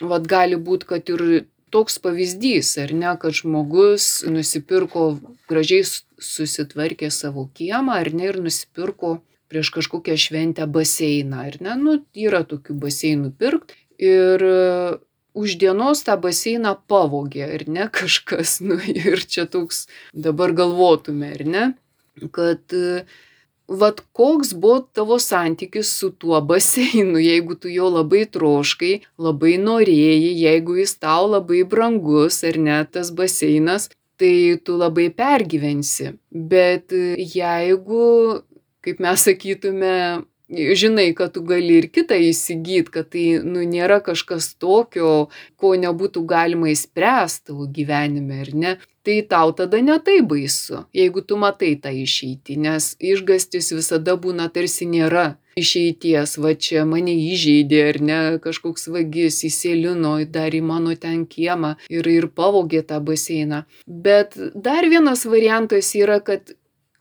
vad 0.05 0.29
gali 0.31 0.59
būti, 0.61 0.89
kad 0.93 1.11
ir 1.11 1.25
toks 1.75 1.99
pavyzdys, 2.03 2.75
ar 2.83 2.93
ne, 2.97 3.15
kad 3.21 3.37
žmogus 3.37 4.25
nusipirko 4.29 5.09
gražiai 5.51 5.87
susitvarkė 5.87 7.11
savo 7.15 7.49
kiemą, 7.55 7.99
ar 8.03 8.13
ne, 8.15 8.31
ir 8.33 8.41
nusipirko 8.43 9.19
prieš 9.49 9.73
kažkokią 9.77 10.17
šventę 10.21 10.67
baseiną, 10.69 11.45
ar 11.51 11.61
ne, 11.65 11.77
nu, 11.81 11.99
yra 12.17 12.43
tokių 12.49 12.77
baseinų 12.83 13.33
pirkt. 13.41 13.77
Ir 13.99 14.45
už 15.39 15.55
dienos 15.61 16.03
tą 16.07 16.17
baseiną 16.21 16.75
pavogė, 16.91 17.47
ar 17.57 17.65
ne, 17.71 17.89
kažkas, 18.01 18.59
nu, 18.65 18.79
ir 18.79 19.25
čia 19.25 19.47
toks 19.51 19.87
dabar 20.13 20.55
galvotume, 20.57 21.33
ar 21.37 21.47
ne, 21.47 21.65
kad 22.35 22.75
vat 23.69 24.01
koks 24.13 24.55
buvo 24.55 24.81
tavo 24.93 25.19
santykis 25.21 25.91
su 25.99 26.11
tuo 26.11 26.41
baseinu, 26.41 27.21
jeigu 27.21 27.55
tu 27.55 27.69
jo 27.69 27.91
labai 27.93 28.25
troškai, 28.33 28.95
labai 29.21 29.57
norėjai, 29.61 30.33
jeigu 30.43 30.79
jis 30.81 30.97
tau 30.99 31.29
labai 31.35 31.63
brangus 31.69 32.43
ar 32.49 32.59
ne 32.59 32.81
tas 32.93 33.13
baseinas, 33.13 33.91
tai 34.19 34.59
tu 34.65 34.79
labai 34.81 35.09
pergyvensi. 35.15 36.15
Bet 36.33 36.95
jeigu, 37.37 38.43
kaip 38.83 39.05
mes 39.05 39.29
sakytume, 39.29 39.95
žinai, 40.49 41.15
kad 41.15 41.33
tu 41.35 41.43
gali 41.45 41.79
ir 41.83 41.89
kitą 41.93 42.17
įsigyti, 42.29 42.93
kad 42.93 43.11
tai 43.13 43.27
nu, 43.45 43.65
nėra 43.69 44.01
kažkas 44.05 44.55
tokio, 44.61 45.29
ko 45.61 45.75
nebūtų 45.77 46.25
galima 46.29 46.71
įspręsti 46.73 47.51
tavo 47.53 47.69
gyvenime, 47.69 48.43
ar 48.45 48.55
ne, 48.55 48.77
tai 49.05 49.21
tau 49.29 49.53
tada 49.57 49.81
netai 49.81 50.21
baisu, 50.21 50.85
jeigu 50.97 51.23
tu 51.25 51.37
matai 51.41 51.75
tą 51.81 51.93
išeitį, 51.93 52.57
nes 52.65 52.95
išgastis 53.01 53.73
visada 53.77 54.17
būna 54.21 54.49
tarsi 54.53 54.89
nėra 54.89 55.37
išeities, 55.59 56.37
va 56.43 56.55
čia 56.55 56.85
mane 56.89 57.15
įžeidė 57.17 57.81
ar 57.89 57.99
ne, 58.05 58.19
kažkoks 58.43 58.89
vagis 58.95 59.41
įsėlino 59.49 60.15
dar 60.35 60.55
į 60.55 60.63
mano 60.65 60.95
ten 60.95 61.25
kiemą 61.27 61.75
ir, 61.91 62.09
ir 62.09 62.29
pavogė 62.39 62.85
tą 62.87 63.01
baseiną. 63.05 63.65
Bet 63.87 64.39
dar 64.55 64.87
vienas 64.93 65.27
variantas 65.27 65.91
yra, 65.99 66.21
kad 66.25 66.55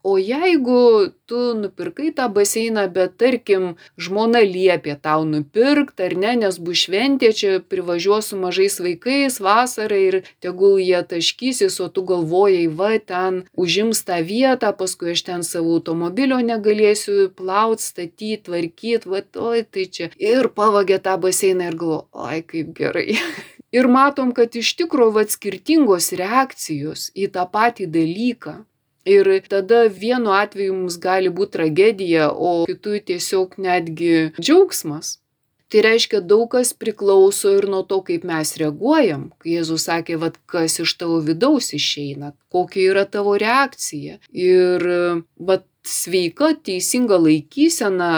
O 0.08 0.15
jeigu 0.17 1.12
tu 1.28 1.39
nupirkai 1.62 2.13
tą 2.15 2.26
baseiną, 2.32 2.84
bet 2.96 3.17
tarkim 3.20 3.63
žmona 4.00 4.39
liepė 4.48 4.93
tau 5.04 5.26
nupirkti 5.28 6.06
ar 6.06 6.13
ne, 6.22 6.30
nes 6.41 6.60
bus 6.63 6.84
šventė, 6.86 7.34
čia 7.39 7.50
privažiuos 7.74 8.30
su 8.32 8.39
mažais 8.39 8.80
vaikais 8.86 9.41
vasarą 9.43 9.98
ir 10.04 10.17
tegul 10.46 10.78
jie 10.80 11.02
taškysis, 11.12 11.76
o 11.84 11.89
tu 11.91 12.06
galvojai, 12.12 12.70
va, 12.80 12.93
ten 13.12 13.41
užims 13.65 14.06
tą 14.08 14.22
vietą, 14.30 14.72
paskui 14.80 15.12
aš 15.15 15.26
ten 15.28 15.43
savo 15.50 15.76
automobilio 15.76 16.39
negalėsiu 16.52 17.28
plaut, 17.41 17.84
statyti, 17.84 18.39
tvarkyti, 18.48 19.12
va, 19.12 19.26
oi, 19.50 19.65
tai 19.67 19.89
čia. 19.91 20.10
Ir 20.15 20.48
pavagė 20.56 21.02
tą 21.04 21.17
baseiną 21.28 21.67
ir 21.74 21.78
galvo, 21.84 22.00
oi, 22.15 22.39
kaip 22.48 22.72
gerai. 22.80 23.20
Ir 23.76 23.91
matom, 23.91 24.32
kad 24.32 24.56
iš 24.56 24.72
tikrųjų 24.80 25.28
skirtingos 25.36 26.13
reakcijos 26.15 27.10
į 27.12 27.28
tą 27.36 27.43
patį 27.52 27.91
dalyką. 27.91 28.56
Ir 29.08 29.30
tada 29.48 29.86
vienu 29.88 30.34
atveju 30.36 30.76
mums 30.76 30.98
gali 31.00 31.32
būti 31.32 31.56
tragedija, 31.58 32.28
o 32.32 32.65
kitų 32.67 33.00
tiesiog 33.12 33.56
netgi 33.63 34.34
džiaugsmas. 34.39 35.17
Tai 35.67 35.82
reiškia, 35.84 36.22
daug 36.24 36.46
kas 36.54 36.72
priklauso 36.72 37.52
ir 37.58 37.65
nuo 37.67 37.82
to, 37.88 38.00
kaip 38.08 38.24
mes 38.28 38.54
reaguojam. 38.60 39.26
Kai 39.43 39.58
Jėzus 39.58 39.88
sakė, 39.89 40.15
vad 40.22 40.38
kas 40.48 40.80
iš 40.84 40.93
tavo 41.00 41.17
vidaus 41.24 41.74
išeina, 41.76 42.32
kokia 42.54 42.93
yra 42.93 43.04
tavo 43.04 43.36
reakcija. 43.39 44.22
Ir 44.32 44.88
vad 45.36 45.67
sveika, 45.84 46.54
teisinga 46.56 47.20
laikysena 47.20 48.12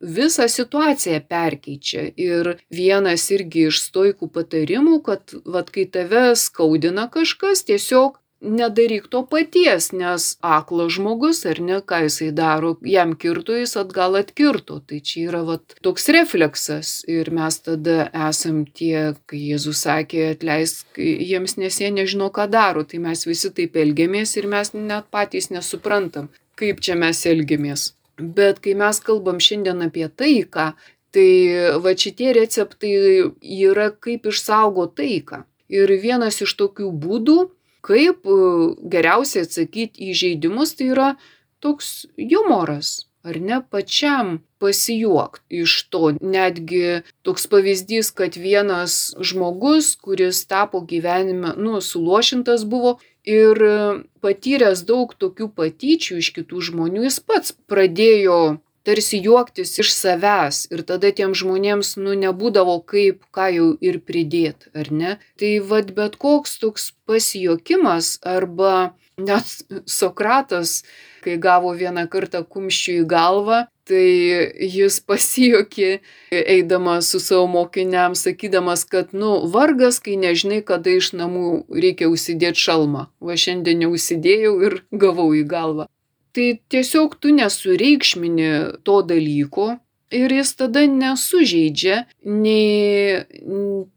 visą 0.00 0.48
situaciją 0.50 1.22
perkeičia. 1.30 2.08
Ir 2.18 2.56
vienas 2.74 3.30
irgi 3.30 3.68
iš 3.70 3.80
stoikų 3.86 4.28
patarimų, 4.34 5.00
kad 5.06 5.34
vat, 5.44 5.70
kai 5.70 5.86
tave 5.86 6.32
skaudina 6.34 7.06
kažkas, 7.12 7.62
tiesiog 7.70 8.18
nedaryk 8.46 9.08
to 9.12 9.22
paties, 9.26 9.90
nes 9.92 10.28
aklas 10.40 10.94
žmogus, 10.96 11.42
ar 11.50 11.60
ne, 11.60 11.80
ką 11.82 12.02
jisai 12.06 12.30
daro, 12.36 12.76
jam 12.86 13.14
kirto, 13.18 13.56
jis 13.58 13.76
atgal 13.80 14.18
atkirto. 14.20 14.78
Tai 14.86 15.00
čia 15.00 15.26
yra 15.28 15.42
vat, 15.48 15.76
toks 15.84 16.08
refleksas 16.14 16.92
ir 17.10 17.30
mes 17.34 17.60
tada 17.66 18.08
esam 18.28 18.64
tie, 18.66 19.12
kai 19.28 19.42
Jėzus 19.50 19.84
sakė, 19.86 20.30
atleisk 20.36 21.00
jiems, 21.00 21.58
nes 21.60 21.80
jie 21.82 21.92
nežino, 21.94 22.30
ką 22.34 22.48
daro, 22.52 22.86
tai 22.86 23.02
mes 23.02 23.26
visi 23.28 23.52
taip 23.54 23.76
elgiamės 23.76 24.36
ir 24.40 24.50
mes 24.50 24.72
net 24.76 25.10
patys 25.14 25.50
nesuprantam, 25.54 26.30
kaip 26.58 26.82
čia 26.84 26.98
mes 26.98 27.22
elgiamės. 27.26 27.92
Bet 28.16 28.62
kai 28.64 28.72
mes 28.78 29.00
kalbam 29.04 29.42
šiandien 29.42 29.82
apie 29.84 30.06
taiką, 30.08 30.70
tai 31.12 31.28
va 31.82 31.92
šitie 31.96 32.32
receptai 32.36 32.94
yra 33.40 33.90
kaip 33.90 34.28
išsaugo 34.28 34.88
taiką. 34.96 35.44
Ir 35.72 35.90
vienas 35.98 36.38
iš 36.44 36.52
tokių 36.60 36.92
būdų, 37.02 37.36
kaip 37.86 38.26
e, 38.26 38.38
geriausiai 38.92 39.46
atsakyti 39.46 40.10
į 40.10 40.16
žaidimus, 40.22 40.74
tai 40.78 40.90
yra 40.94 41.10
toks 41.62 42.06
humoras, 42.18 43.06
ar 43.26 43.38
ne 43.42 43.60
pačiam 43.70 44.36
pasijuokti 44.62 45.62
iš 45.64 45.76
to. 45.90 46.12
Netgi 46.20 47.02
toks 47.26 47.48
pavyzdys, 47.50 48.12
kad 48.16 48.38
vienas 48.38 49.14
žmogus, 49.18 49.94
kuris 50.00 50.44
tapo 50.50 50.82
gyvenime, 50.82 51.54
nu, 51.58 51.80
suluošintas 51.82 52.64
buvo, 52.68 52.96
ir 53.26 53.58
patyręs 54.22 54.84
daug 54.86 55.12
tokių 55.18 55.50
patyčių 55.58 56.20
iš 56.22 56.30
kitų 56.38 56.62
žmonių, 56.70 57.02
jis 57.08 57.18
pats 57.26 57.56
pradėjo 57.68 58.38
tarsi 58.86 59.20
juoktis 59.24 59.74
iš 59.82 59.90
savęs 59.94 60.66
ir 60.72 60.84
tada 60.88 61.10
tiem 61.10 61.34
žmonėms, 61.38 61.96
nu, 62.02 62.14
nebūdavo 62.18 62.78
kaip, 62.92 63.24
ką 63.34 63.48
jau 63.56 63.68
ir 63.84 63.98
pridėti, 64.06 64.70
ar 64.78 64.92
ne? 65.00 65.16
Tai 65.40 65.52
vad 65.72 65.90
bet 65.96 66.20
koks 66.22 66.58
toks 66.62 66.92
pasijokimas 67.08 68.16
arba 68.36 68.94
net 69.16 69.48
Sokratas, 69.88 70.82
kai 71.24 71.38
gavo 71.40 71.72
vieną 71.74 72.04
kartą 72.12 72.42
kumščių 72.44 73.00
į 73.00 73.06
galvą, 73.10 73.62
tai 73.88 74.04
jis 74.76 74.98
pasijokė, 75.08 75.90
eidamas 76.36 77.10
su 77.12 77.20
savo 77.22 77.46
mokiniams, 77.50 78.26
sakydamas, 78.26 78.84
kad, 78.90 79.14
nu, 79.16 79.32
vargas, 79.54 80.00
kai 80.04 80.18
nežinai, 80.20 80.60
kada 80.66 80.94
iš 80.98 81.12
namų 81.16 81.64
reikia 81.82 82.10
užsidėti 82.12 82.66
šalmą. 82.68 83.08
Va 83.22 83.38
šiandien 83.40 83.86
neužsidėjau 83.86 84.56
ir 84.68 84.80
gavau 84.92 85.30
į 85.34 85.46
galvą. 85.48 85.88
Tai 86.36 86.46
tiesiog 86.68 87.16
tu 87.20 87.32
nesureikšmini 87.32 88.50
to 88.84 89.00
dalyko, 89.08 89.70
Ir 90.14 90.30
jis 90.30 90.52
tada 90.54 90.84
nesužeidžia, 90.86 92.04
nei, 92.22 93.24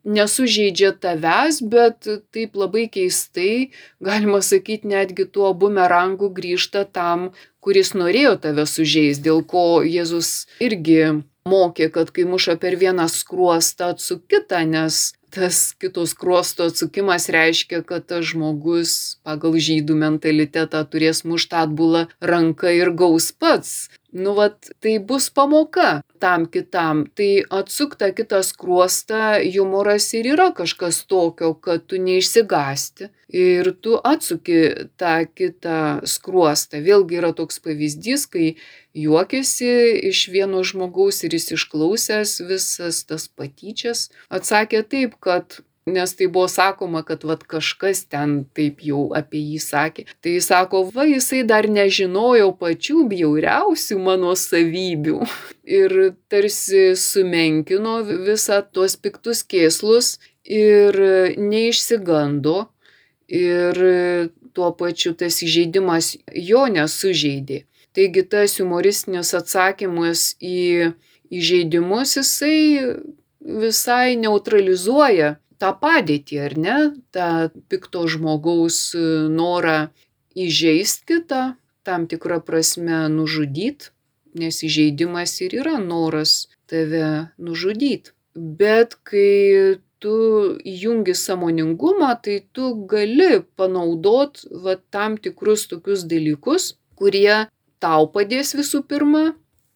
nesužeidžia 0.09 0.95
tavęs, 0.97 1.59
bet 1.69 2.07
taip 2.33 2.57
labai 2.57 2.87
keistai, 2.89 3.69
galima 4.01 4.41
sakyti, 4.41 4.89
netgi 4.89 5.27
tuo 5.29 5.53
bumerangu 5.53 6.31
grįžta 6.33 6.87
tam, 6.89 7.29
kuris 7.61 7.93
norėjo 7.93 8.39
tave 8.41 8.65
sužeisti, 8.65 9.27
dėl 9.29 9.45
ko 9.45 9.83
Jėzus 9.85 10.47
irgi 10.65 11.21
mokė, 11.45 11.91
kad 11.93 12.09
kai 12.09 12.25
muša 12.25 12.57
per 12.57 12.79
vieną 12.81 13.05
skruostą 13.05 13.93
atsuk 13.93 14.25
kitą, 14.33 14.65
nes 14.65 15.11
tas 15.33 15.73
kitos 15.79 16.13
kruosto 16.13 16.67
atsukimas 16.69 17.29
reiškia, 17.29 17.81
kad 17.87 18.07
tas 18.09 18.25
žmogus 18.31 19.19
pagal 19.23 19.57
žydų 19.59 19.97
mentalitetą 20.03 20.83
turės 20.91 21.23
muštą 21.27 21.65
atbulą 21.67 22.05
ranką 22.21 22.73
ir 22.75 22.91
gaus 22.97 23.31
pats. 23.31 23.89
Nu 24.11 24.33
vat 24.37 24.71
tai 24.81 24.97
bus 24.99 25.29
pamoka 25.29 26.01
tam 26.19 26.47
kitam. 26.49 27.05
Tai 27.15 27.29
atsuk 27.61 27.95
tą 27.99 28.09
kitą 28.17 28.41
skruostą 28.45 29.37
jumoras 29.45 30.09
ir 30.17 30.33
yra 30.33 30.49
kažkas 30.55 31.03
tokio 31.05 31.53
kad 31.53 31.85
tu 31.85 32.01
neišsigąsti 32.01 33.13
ir 33.29 33.71
tu 33.81 33.99
atsuki 34.03 34.59
tą 34.97 35.15
kitą 35.37 36.01
skruostą 36.03 36.81
vėlgi 36.85 37.21
yra 37.21 37.31
toks 37.37 37.61
pavyzdys 37.65 38.25
kai 38.33 38.55
juokėsi 38.97 39.71
iš 40.09 40.25
vieno 40.33 40.65
žmogaus 40.65 41.23
ir 41.23 41.37
jis 41.37 41.53
išklausęs 41.59 42.39
visas 42.49 43.03
tas 43.09 43.29
patyčias 43.29 44.09
atsakė 44.33 44.83
taip 44.89 45.19
kad 45.21 45.61
nes 45.89 46.13
tai 46.13 46.27
buvo 46.27 46.47
sakoma, 46.47 47.03
kad 47.03 47.23
vat 47.23 47.43
kažkas 47.43 48.03
ten 48.09 48.43
taip 48.55 48.83
jau 48.85 49.09
apie 49.17 49.41
jį 49.41 49.59
sakė. 49.63 50.05
Tai 50.21 50.33
jis 50.35 50.49
sako, 50.51 50.83
va, 50.95 51.05
jisai 51.09 51.43
dar 51.47 51.67
nežinojo 51.69 52.51
pačių 52.59 53.05
bjauriausių 53.11 53.99
mano 54.05 54.35
savybių. 54.39 55.19
Ir 55.79 55.95
tarsi 56.31 56.93
sumenkino 56.97 57.99
visą 58.07 58.61
tuos 58.73 58.97
piktus 58.97 59.43
kėslus 59.45 60.17
ir 60.45 60.97
neišsigando. 61.37 62.69
Ir 63.29 63.77
tuo 64.57 64.71
pačiu 64.73 65.13
tas 65.13 65.37
įžeidimas 65.45 66.15
jo 66.33 66.65
nesužeidė. 66.71 67.63
Taigi 67.93 68.23
tas 68.25 68.55
humoristinis 68.61 69.33
atsakymas 69.37 70.33
į 70.41 70.93
įžeidimus 71.29 72.17
jisai 72.17 72.57
visai 73.39 74.17
neutralizuoja 74.19 75.35
tą 75.59 75.71
padėtį, 75.81 76.39
ar 76.47 76.55
ne, 76.57 76.77
tą 77.15 77.29
pikto 77.71 78.05
žmogaus 78.11 78.93
e, 78.95 79.03
norą 79.33 79.89
įžeisti 80.37 81.07
kitą, 81.09 81.41
tam 81.83 82.07
tikrą 82.11 82.39
prasme 82.45 83.07
nužudyti, 83.11 83.91
nes 84.39 84.61
įžeidimas 84.63 85.35
ir 85.43 85.57
yra 85.63 85.77
noras 85.81 86.47
tave 86.69 87.29
nužudyti. 87.41 88.13
Bet 88.35 88.95
kai 89.03 89.81
tu 90.03 90.15
įjungi 90.63 91.15
samoningumą, 91.15 92.11
tai 92.23 92.39
tu 92.55 92.71
gali 92.89 93.41
panaudot 93.59 94.41
va, 94.63 94.75
tam 94.93 95.17
tikrus 95.17 95.67
tokius 95.71 96.05
dalykus, 96.09 96.73
kurie 96.99 97.47
tau 97.83 98.07
padės 98.11 98.55
visų 98.57 98.83
pirma 98.87 99.23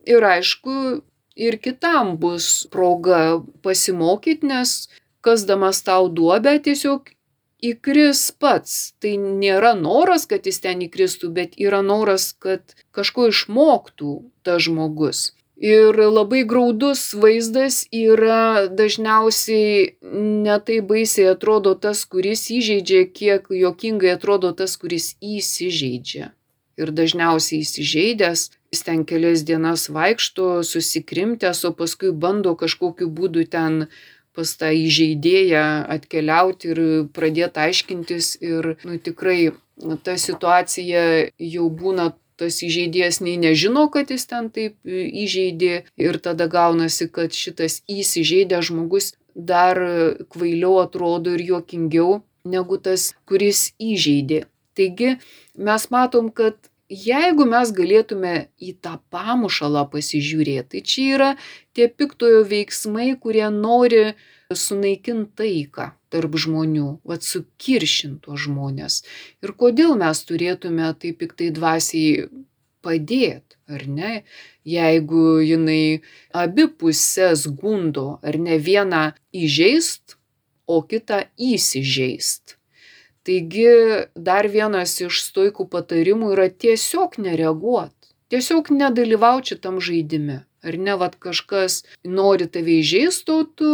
ir 0.07 0.23
aišku, 0.27 1.01
ir 1.35 1.57
kitam 1.57 2.15
bus 2.19 2.67
proga 2.71 3.41
pasimokyti, 3.65 4.47
nes 4.47 4.87
kasdamas 5.23 5.81
tau 5.87 6.09
duobę 6.09 6.57
tiesiog 6.63 7.13
įkris 7.63 8.25
pats. 8.39 8.93
Tai 8.99 9.13
nėra 9.21 9.73
noras, 9.79 10.27
kad 10.29 10.45
jis 10.49 10.59
ten 10.63 10.83
įkristų, 10.87 11.31
bet 11.37 11.55
yra 11.59 11.81
noras, 11.85 12.31
kad 12.33 12.75
kažko 12.95 13.29
išmoktų 13.31 14.17
tas 14.43 14.67
žmogus. 14.67 15.31
Ir 15.63 15.95
labai 15.95 16.41
graudus 16.43 17.13
vaizdas 17.15 17.85
yra 17.95 18.67
dažniausiai 18.67 19.93
netai 20.43 20.81
baisiai 20.83 21.29
atrodo 21.31 21.71
tas, 21.79 22.01
kuris 22.03 22.49
įžeidžia, 22.51 23.05
kiek 23.07 23.47
jokingai 23.47 24.11
atrodo 24.17 24.51
tas, 24.51 24.75
kuris 24.81 25.13
įsižeidžia. 25.23 26.33
Ir 26.75 26.91
dažniausiai 26.91 27.61
įsižeidęs, 27.63 28.43
jis 28.75 28.83
ten 28.83 29.05
kelias 29.07 29.45
dienas 29.47 29.87
vaikšto, 29.87 30.65
susikrimtęs, 30.67 31.63
o 31.69 31.71
paskui 31.77 32.11
bando 32.11 32.57
kažkokiu 32.59 33.07
būdu 33.07 33.45
ten 33.47 33.85
pas 34.35 34.51
tą 34.59 34.73
įžeidėją 34.75 35.63
atkeliauti 35.95 36.73
ir 36.73 36.81
pradėti 37.15 37.63
aiškintis 37.69 38.33
ir 38.43 38.73
nu, 38.83 38.97
tikrai 38.97 39.53
ta 40.03 40.17
situacija 40.19 41.05
jau 41.37 41.69
būna 41.69 42.09
tas 42.39 42.59
įžeidėjas 42.65 43.21
nei 43.25 43.37
nežino, 43.41 43.87
kad 43.93 44.11
jis 44.13 44.25
ten 44.29 44.49
taip 44.53 44.75
įžeidė 44.85 45.83
ir 46.01 46.19
tada 46.23 46.47
gaunasi, 46.51 47.09
kad 47.11 47.35
šitas 47.35 47.81
įsižeidęs 47.89 48.69
žmogus 48.69 49.13
dar 49.35 49.79
kvailiau 50.33 50.81
atrodo 50.83 51.33
ir 51.33 51.45
juokingiau 51.53 52.21
negu 52.45 52.77
tas, 52.77 53.13
kuris 53.29 53.71
įžeidė. 53.81 54.43
Taigi 54.77 55.15
mes 55.55 55.89
matom, 55.93 56.29
kad 56.33 56.57
jeigu 56.89 57.45
mes 57.49 57.71
galėtume 57.73 58.33
į 58.61 58.75
tą 58.83 58.97
pamušalą 59.13 59.85
pasižiūrėti, 59.93 60.69
tai 60.73 60.81
čia 60.81 61.07
yra 61.15 61.31
tie 61.77 61.87
piktojo 61.89 62.43
veiksmai, 62.49 63.13
kurie 63.21 63.47
nori 63.53 64.13
sunaikinti 64.53 65.33
taiką 65.39 65.91
tarp 66.13 66.37
žmonių, 66.45 66.99
vad 67.09 67.25
sukiršinto 67.25 68.37
žmonės. 68.37 69.01
Ir 69.41 69.55
kodėl 69.57 69.97
mes 69.99 70.23
turėtume 70.29 70.93
taip 71.01 71.21
piktai 71.23 71.49
dvasiai 71.55 72.27
padėti, 72.83 73.57
ar 73.71 73.85
ne, 73.87 74.13
jeigu 74.67 75.39
jinai 75.41 76.01
abi 76.35 76.67
pusės 76.67 77.47
gundo, 77.47 78.19
ar 78.21 78.37
ne 78.37 78.59
vieną 78.59 79.05
įžeist, 79.33 80.17
o 80.67 80.81
kitą 80.87 81.23
įsižeist. 81.39 82.57
Taigi 83.23 83.67
dar 84.15 84.49
vienas 84.51 84.97
iš 85.03 85.21
stoikų 85.29 85.69
patarimų 85.71 86.33
yra 86.35 86.49
tiesiog 86.49 87.15
nereaguot, 87.23 87.93
tiesiog 88.31 88.71
nedalyvauti 88.75 89.55
šitam 89.55 89.79
žaidime. 89.83 90.43
Ar 90.63 90.75
ne, 90.79 90.95
vad 90.99 91.15
kažkas 91.19 91.81
nori 92.07 92.47
tave 92.47 92.77
įžeisti, 92.79 93.31
o 93.35 93.43
tu, 93.43 93.71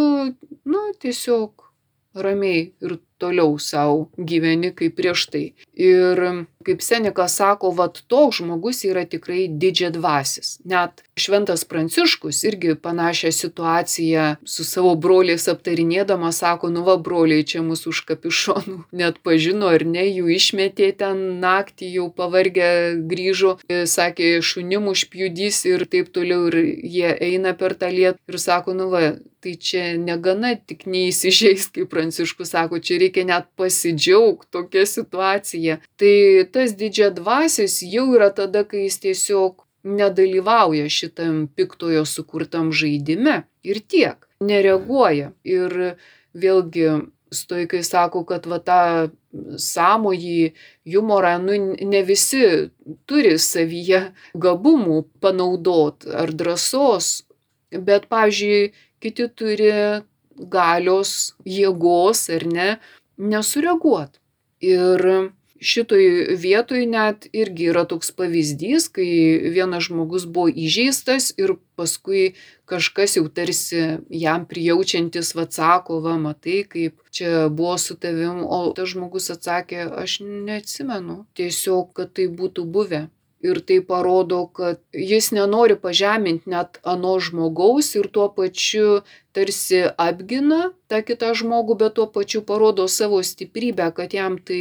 nu, 0.66 0.80
tiesiog 1.02 1.69
ramiai 2.16 2.72
ir 2.82 2.98
toliau 3.20 3.58
savo 3.60 4.10
gyveni 4.18 4.72
kaip 4.76 4.96
prieš 4.98 5.28
tai. 5.34 5.46
Ir 5.76 6.22
kaip 6.70 6.84
Senekas 6.86 7.36
sako, 7.40 7.72
vad 7.74 8.02
toks 8.08 8.38
žmogus 8.40 8.84
yra 8.86 9.06
tikrai 9.10 9.48
didžia 9.50 9.90
dvasis. 9.94 10.60
Net 10.70 11.02
Šventas 11.20 11.66
Pranciškus 11.66 12.44
irgi 12.46 12.76
panašią 12.76 13.32
situaciją 13.34 14.26
su 14.46 14.66
savo 14.68 14.94
broliais 14.96 15.48
aptarinėdamas 15.50 16.42
sako, 16.44 16.70
nu 16.70 16.86
va 16.86 16.96
broliai 17.02 17.44
čia 17.44 17.64
mūsų 17.66 17.94
už 17.94 18.04
kapišonų 18.12 18.78
net 19.02 19.18
pažino 19.26 19.72
ar 19.74 19.86
ne, 19.86 20.06
jų 20.06 20.30
išmetė 20.36 20.92
ten 21.02 21.42
naktį, 21.42 21.90
jau 21.98 22.08
pavargę 22.14 22.70
grįžo, 23.10 23.58
sakė, 23.70 24.36
šunim 24.46 24.92
užpjudys 24.94 25.66
ir 25.72 25.88
taip 25.90 26.14
toliau 26.14 26.52
ir 26.52 26.62
jie 26.86 27.10
eina 27.32 27.56
per 27.58 27.74
tą 27.80 27.90
lietą 27.94 28.22
ir 28.30 28.42
sako, 28.46 28.78
nu 28.78 28.92
va, 28.94 29.04
tai 29.40 29.56
čia 29.56 29.84
negana 30.00 30.54
tik 30.68 30.86
neįsižeis, 30.90 31.70
kaip 31.76 31.90
Pranciškus 31.94 32.52
sako, 32.54 32.80
čia 32.84 33.00
reikia 33.02 33.26
net 33.28 33.48
pasidžiaugti 33.60 34.50
tokia 34.52 34.86
situacija. 34.90 35.80
Tai 36.00 36.14
tas 36.60 36.76
didžia 36.76 37.10
dvasis 37.16 37.80
jau 37.88 38.10
yra 38.18 38.30
tada, 38.36 38.66
kai 38.68 38.84
jis 38.88 39.00
tiesiog 39.06 39.64
nedalyvauja 39.84 40.90
šitam 40.92 41.46
piktojo 41.56 42.04
sukurtam 42.06 42.74
žaidime 42.76 43.44
ir 43.64 43.80
tiek, 43.80 44.28
nereaguoja. 44.44 45.32
Ir 45.48 45.96
vėlgi 46.36 46.90
stoikai 47.32 47.82
sako, 47.86 48.26
kad 48.28 48.48
va 48.50 48.60
tą 48.60 48.82
samojį 49.62 50.52
humorą, 50.90 51.38
nu, 51.44 51.56
ne 51.94 52.04
visi 52.04 52.44
turi 53.08 53.38
savyje 53.40 54.10
gabumų 54.34 55.04
panaudot 55.24 56.08
ar 56.10 56.34
drąsos, 56.34 57.12
bet, 57.72 58.10
pavyzdžiui, 58.12 58.72
kiti 59.00 59.30
turi 59.30 59.74
galios, 60.36 61.36
jėgos 61.46 62.28
ar 62.36 62.48
ne, 62.50 62.70
nesureaguot. 63.20 64.18
Ir 64.66 65.32
šitoj 65.62 66.36
vietoj 66.40 66.86
net 66.90 67.28
irgi 67.34 67.70
yra 67.72 67.86
toks 67.90 68.12
pavyzdys, 68.16 68.88
kai 68.94 69.10
vienas 69.54 69.88
žmogus 69.90 70.26
buvo 70.26 70.50
įžeistas 70.50 71.32
ir 71.38 71.58
paskui 71.80 72.34
kažkas 72.70 73.18
jau 73.18 73.28
tarsi 73.28 74.00
jam 74.10 74.46
prijaučiantis 74.50 75.36
atsako, 75.36 76.00
va, 76.06 76.18
matai, 76.22 76.64
kaip 76.70 77.00
čia 77.12 77.48
buvo 77.50 77.78
su 77.78 77.98
tavim, 78.00 78.44
o 78.46 78.72
tas 78.76 78.92
žmogus 78.94 79.32
atsakė, 79.36 79.88
aš 80.04 80.20
neatsimenu, 80.26 81.24
tiesiog, 81.38 81.94
kad 81.98 82.14
tai 82.18 82.30
būtų 82.30 82.66
buvę. 82.66 83.08
Ir 83.40 83.62
tai 83.64 83.78
parodo, 83.80 84.42
kad 84.52 84.82
jis 84.92 85.30
nenori 85.32 85.78
pažeminti 85.80 86.52
net 86.52 86.82
ano 86.84 87.14
žmogaus 87.24 87.94
ir 87.96 88.10
tuo 88.12 88.26
pačiu 88.36 89.00
tarsi 89.32 89.86
apgina 89.96 90.74
tą 90.92 91.00
kitą 91.08 91.32
žmogų, 91.40 91.78
bet 91.80 91.96
tuo 91.96 92.10
pačiu 92.12 92.44
parodo 92.44 92.90
savo 92.92 93.22
stiprybę, 93.24 93.94
kad 93.96 94.12
jam 94.18 94.36
tai 94.44 94.60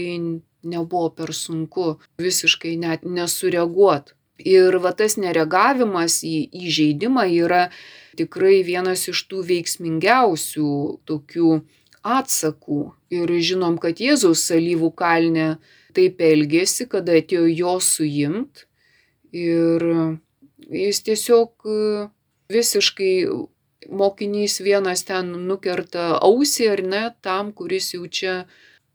nebuvo 0.62 1.11
per 1.14 1.34
sunku 1.34 1.98
visiškai 2.22 2.76
net 2.80 3.04
nesureaguot. 3.04 4.14
Ir 4.38 4.78
va 4.78 4.92
tas 4.94 5.16
nereagavimas 5.18 6.20
į 6.22 6.36
įžeidimą 6.54 7.24
yra 7.40 7.64
tikrai 8.18 8.62
vienas 8.66 9.09
iš 9.11 9.24
tų 9.30 9.42
veiksmingiausių 9.48 10.70
tokių 11.11 11.50
atsakų. 12.06 12.80
Ir 13.11 13.32
žinom, 13.50 13.78
kad 13.82 13.98
Jėzaus 13.98 14.44
salyvų 14.46 14.92
kalne 14.94 15.48
taip 15.96 16.22
elgėsi, 16.22 16.86
kada 16.86 17.18
atėjo 17.18 17.48
jo 17.50 17.74
suimt. 17.82 18.66
Ir 19.34 19.82
jis 20.70 21.02
tiesiog 21.04 21.66
visiškai 22.52 23.14
mokinys 23.88 24.61
vienas 24.64 25.04
ten 25.09 25.32
nukerta 25.48 26.18
ausį 26.24 26.70
ar 26.72 26.82
ne 26.92 27.02
tam, 27.24 27.52
kuris 27.52 27.92
jau 27.94 28.06
čia 28.06 28.44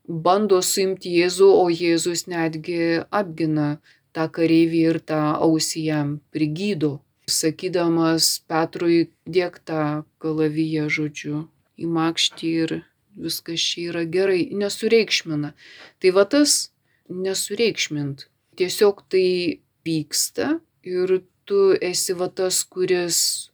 bando 0.08 0.62
suimti 0.62 1.14
Jėzų, 1.20 1.50
o 1.64 1.70
Jėzus 1.72 2.28
netgi 2.28 3.04
apgina 3.12 3.78
tą 4.14 4.28
kareivį 4.30 4.82
ir 4.92 5.00
tą 5.00 5.22
ausį 5.42 5.86
jam 5.88 6.16
prigydo, 6.36 7.00
sakydamas 7.28 8.40
Petrui 8.48 9.10
dėk 9.26 9.62
tą 9.66 10.04
kalaviją 10.20 10.90
žodžiu 10.92 11.48
į 11.80 11.90
makštį 11.90 12.52
ir 12.66 12.76
viskas 13.16 13.62
čia 13.62 13.90
yra 13.92 14.04
gerai, 14.10 14.50
nesureikšmina. 14.52 15.54
Tai 16.00 16.14
va 16.18 16.26
tas 16.30 16.70
nesureikšmint. 17.10 18.28
Tiesiog 18.58 19.06
tai 19.10 19.60
vyksta 19.86 20.60
ir 20.86 21.22
tu 21.46 21.74
esi 21.82 22.16
va 22.18 22.30
tas, 22.30 22.64
kuris 22.64 23.50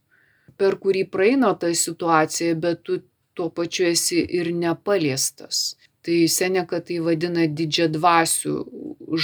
per 0.59 0.75
kurį 0.81 1.05
praeina 1.11 1.53
ta 1.59 1.71
situacija, 1.71 2.55
bet 2.59 2.83
tu 2.83 2.99
tuo 3.33 3.47
pačiu 3.55 3.87
esi 3.93 4.19
ir 4.39 4.51
nepaliestas. 4.51 5.78
Tai 6.05 6.19
Seneka 6.31 6.79
tai 6.85 6.99
vadina 7.03 7.47
didžiadvasių 7.47 8.53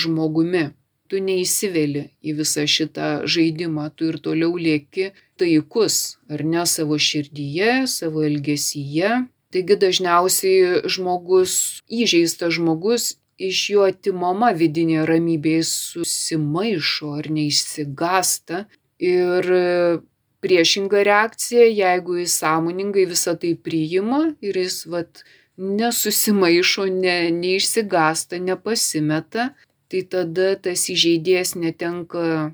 žmogumi. 0.01 0.65
Tu 1.05 1.21
neįsiveli 1.21 2.07
į 2.25 2.33
visą 2.39 2.65
šitą 2.65 3.09
žaidimą, 3.29 3.91
tu 3.93 4.09
ir 4.09 4.17
toliau 4.25 4.57
lieki 4.57 5.11
taikus, 5.37 6.17
ar 6.33 6.41
ne 6.41 6.63
savo 6.65 6.97
širdyje, 6.97 7.85
savo 7.87 8.23
elgesyje. 8.25 9.11
Taigi 9.53 9.77
dažniausiai 9.79 10.89
žmogus, 10.89 11.83
įžeistas 11.87 12.57
žmogus, 12.57 13.13
iš 13.37 13.61
jo 13.75 13.85
atimama 13.85 14.49
vidinė 14.57 15.05
ramybė, 15.07 15.59
jis 15.61 15.71
susimaišo 15.93 17.13
ar 17.21 17.29
neišsigasta. 17.37 18.65
Ir 19.05 19.53
priešinga 20.45 21.05
reakcija, 21.05 21.69
jeigu 21.69 22.19
jis 22.21 22.35
sąmoningai 22.41 23.05
visą 23.09 23.37
tai 23.39 23.53
priima 23.55 24.21
ir 24.41 24.57
jis 24.57 24.83
vat 24.89 25.23
nesusimaišo, 25.57 26.85
ne, 26.85 27.15
neišsigasta, 27.31 28.39
nepasimeta, 28.39 29.49
tai 29.89 30.01
tada 30.11 30.55
tas 30.59 30.87
įžeidėjas 30.91 31.55
netenka 31.59 32.51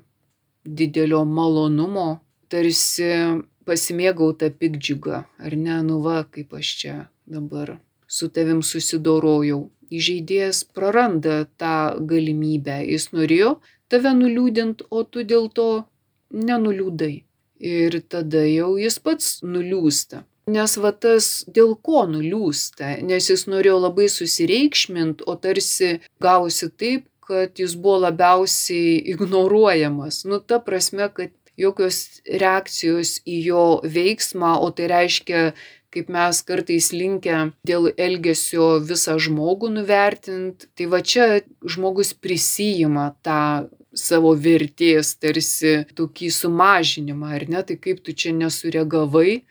didelio 0.64 1.24
malonumo, 1.26 2.20
tarsi 2.52 3.42
pasimėgauta 3.66 4.50
pikdžiuga, 4.54 5.24
ar 5.38 5.56
ne, 5.56 5.78
nu 5.86 6.00
va, 6.04 6.22
kaip 6.28 6.54
aš 6.58 6.74
čia 6.82 6.96
dabar 7.26 7.78
su 8.06 8.28
tavim 8.28 8.62
susidorojau. 8.66 9.70
Įžeidėjas 9.92 10.62
praranda 10.72 11.42
tą 11.60 12.00
galimybę, 12.08 12.78
jis 12.88 13.10
norėjo 13.12 13.58
tave 13.92 14.14
nuliūdint, 14.16 14.86
o 14.88 15.02
tu 15.04 15.24
dėl 15.28 15.50
to 15.52 15.84
nenuliūdai. 16.32 17.14
Ir 17.62 17.98
tada 18.10 18.42
jau 18.48 18.72
jis 18.80 18.96
pats 18.98 19.34
nuliūsta. 19.44 20.24
Nes 20.50 20.74
va 20.82 20.90
tas 20.90 21.44
dėl 21.46 21.76
ko 21.86 22.02
nuliūsta, 22.10 22.96
nes 23.06 23.28
jis 23.30 23.46
norėjo 23.46 23.78
labai 23.84 24.08
susireikšmint, 24.10 25.22
o 25.26 25.36
tarsi 25.38 26.00
gausi 26.22 26.66
taip, 26.70 27.06
kad 27.22 27.54
jis 27.62 27.76
buvo 27.78 28.00
labiausiai 28.08 28.96
ignoruojamas. 29.14 30.24
Nu, 30.26 30.40
ta 30.42 30.58
prasme, 30.58 31.06
kad 31.14 31.30
jokios 31.56 32.22
reakcijos 32.26 33.20
į 33.22 33.38
jo 33.46 33.66
veiksmą, 33.86 34.56
o 34.58 34.72
tai 34.74 34.88
reiškia, 34.90 35.52
kaip 35.92 36.08
mes 36.10 36.40
kartais 36.48 36.88
linkę 36.96 37.52
dėl 37.68 37.90
elgesio 38.00 38.80
visą 38.82 39.18
žmogų 39.20 39.70
nuvertinti, 39.76 40.70
tai 40.74 40.88
va 40.88 41.02
čia 41.04 41.42
žmogus 41.62 42.14
prisijima 42.16 43.12
tą 43.22 43.68
savo 43.92 44.32
vertės 44.32 45.14
tarsi 45.20 45.82
tokį 45.98 46.30
sumažinimą, 46.32 47.34
ar 47.36 47.44
ne, 47.48 47.60
tai 47.68 47.76
kaip 47.76 48.00
tu 48.04 48.16
čia 48.16 48.32
nesureagavai 48.32 49.42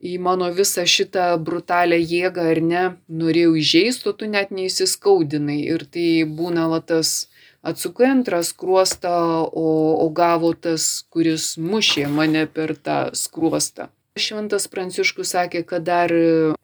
į 0.00 0.16
mano 0.22 0.48
visą 0.56 0.86
šitą 0.88 1.26
brutalią 1.44 1.98
jėgą 2.00 2.46
ar 2.54 2.60
ne, 2.64 2.84
norėjau 3.22 3.54
įžeisti, 3.60 4.08
o 4.08 4.16
tu 4.16 4.28
net 4.30 4.52
neįsiskaudinai. 4.54 5.60
Ir 5.68 5.84
tai 5.92 6.08
būna 6.24 6.68
va 6.72 6.80
tas 6.80 7.28
atsukai 7.62 8.08
antrą 8.14 8.40
skruostą, 8.46 9.14
o, 9.52 9.68
o 10.04 10.08
gavo 10.16 10.52
tas, 10.56 11.04
kuris 11.12 11.54
mušė 11.60 12.08
mane 12.08 12.46
per 12.48 12.76
tą 12.76 13.00
skruostą. 13.16 13.90
Šventas 14.20 14.66
Pranciškus 14.68 15.34
sakė, 15.36 15.62
kad 15.68 15.84
dar 15.86 16.12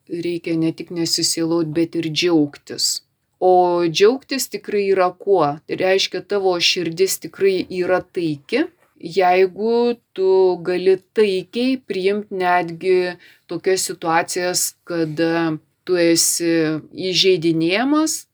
reikia 0.08 0.56
ne 0.58 0.72
tik 0.76 0.90
nesisilaut, 0.90 1.68
bet 1.72 1.94
ir 1.96 2.08
džiaugtis. 2.10 3.02
O 3.38 3.84
džiaugtis 3.84 4.48
tikrai 4.48 4.86
yra 4.90 5.10
kuo. 5.12 5.44
Tai 5.68 5.78
reiškia, 5.78 6.24
tavo 6.24 6.56
širdis 6.60 7.20
tikrai 7.26 7.58
yra 7.68 8.00
taiki, 8.00 8.64
jeigu 9.00 9.96
tu 10.16 10.30
gali 10.64 10.96
taikiai 11.16 11.76
priimti 11.78 12.34
netgi 12.34 13.16
tokias 13.46 13.86
situacijas, 13.90 14.70
kad 14.84 15.20
tu 15.86 15.98
esi 16.00 16.52
įžeidinėjamas 17.10 18.24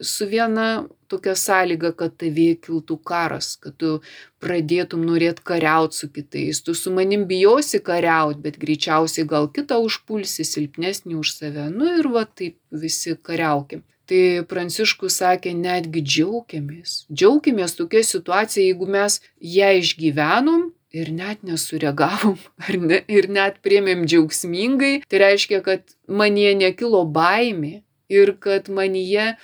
su 0.00 0.26
viena 0.26 0.86
tokia 1.10 1.34
sąlyga, 1.36 1.90
kad 1.98 2.14
tavie 2.20 2.54
kiltų 2.62 2.96
karas, 3.06 3.54
kad 3.60 3.76
tu 3.80 3.98
pradėtum 4.42 5.02
norėti 5.04 5.44
kariauti 5.50 5.98
su 5.98 6.08
kitais. 6.14 6.62
Tu 6.64 6.74
su 6.78 6.92
manim 6.94 7.26
bijosi 7.30 7.82
kariauti, 7.84 8.40
bet 8.44 8.58
greičiausiai 8.62 9.26
gal 9.28 9.50
kitą 9.52 9.80
užpulsi, 9.84 10.46
silpnesnį 10.46 11.18
už 11.20 11.34
save. 11.36 11.68
Nu 11.74 11.90
ir 11.98 12.08
va 12.14 12.24
taip 12.24 12.58
visi 12.70 13.16
kariaukim. 13.16 13.84
Tai 14.10 14.42
Pranciškus 14.50 15.20
sakė, 15.20 15.52
netgi 15.54 16.02
džiaugiamės. 16.02 17.04
Džiaugiamės 17.14 17.76
tokia 17.78 18.02
situacija, 18.02 18.64
jeigu 18.66 18.88
mes 18.90 19.20
ją 19.38 19.68
išgyvenom 19.78 20.64
ir 20.90 21.12
net 21.14 21.44
nesureagavom, 21.46 22.34
ne, 22.90 22.98
ir 23.06 23.30
net 23.30 23.60
priemėm 23.62 24.02
džiaugsmingai, 24.10 25.04
tai 25.06 25.22
reiškia, 25.22 25.60
kad 25.62 25.94
manie 26.10 26.50
nekilo 26.58 27.04
baimė 27.06 27.84
ir 28.10 28.34
kad 28.42 28.66
manyje 28.66 29.36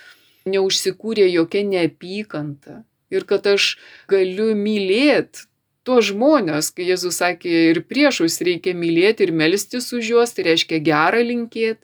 neužsikūrė 0.51 1.29
jokia 1.31 1.63
neapykanta 1.67 2.81
ir 3.11 3.23
kad 3.27 3.47
aš 3.47 3.77
galiu 4.11 4.51
mylėti 4.55 5.47
tuos 5.87 6.09
žmonės, 6.09 6.73
kai 6.75 6.89
Jėzus 6.89 7.21
sakė, 7.21 7.51
ir 7.71 7.81
priešus 7.87 8.41
reikia 8.43 8.75
mylėti 8.75 9.23
ir 9.23 9.31
melstis 9.31 9.87
už 9.95 10.11
juos, 10.11 10.35
tai 10.35 10.49
reiškia 10.49 10.81
gerą 10.83 11.23
linkėti. 11.23 11.79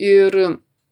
Ir 0.00 0.36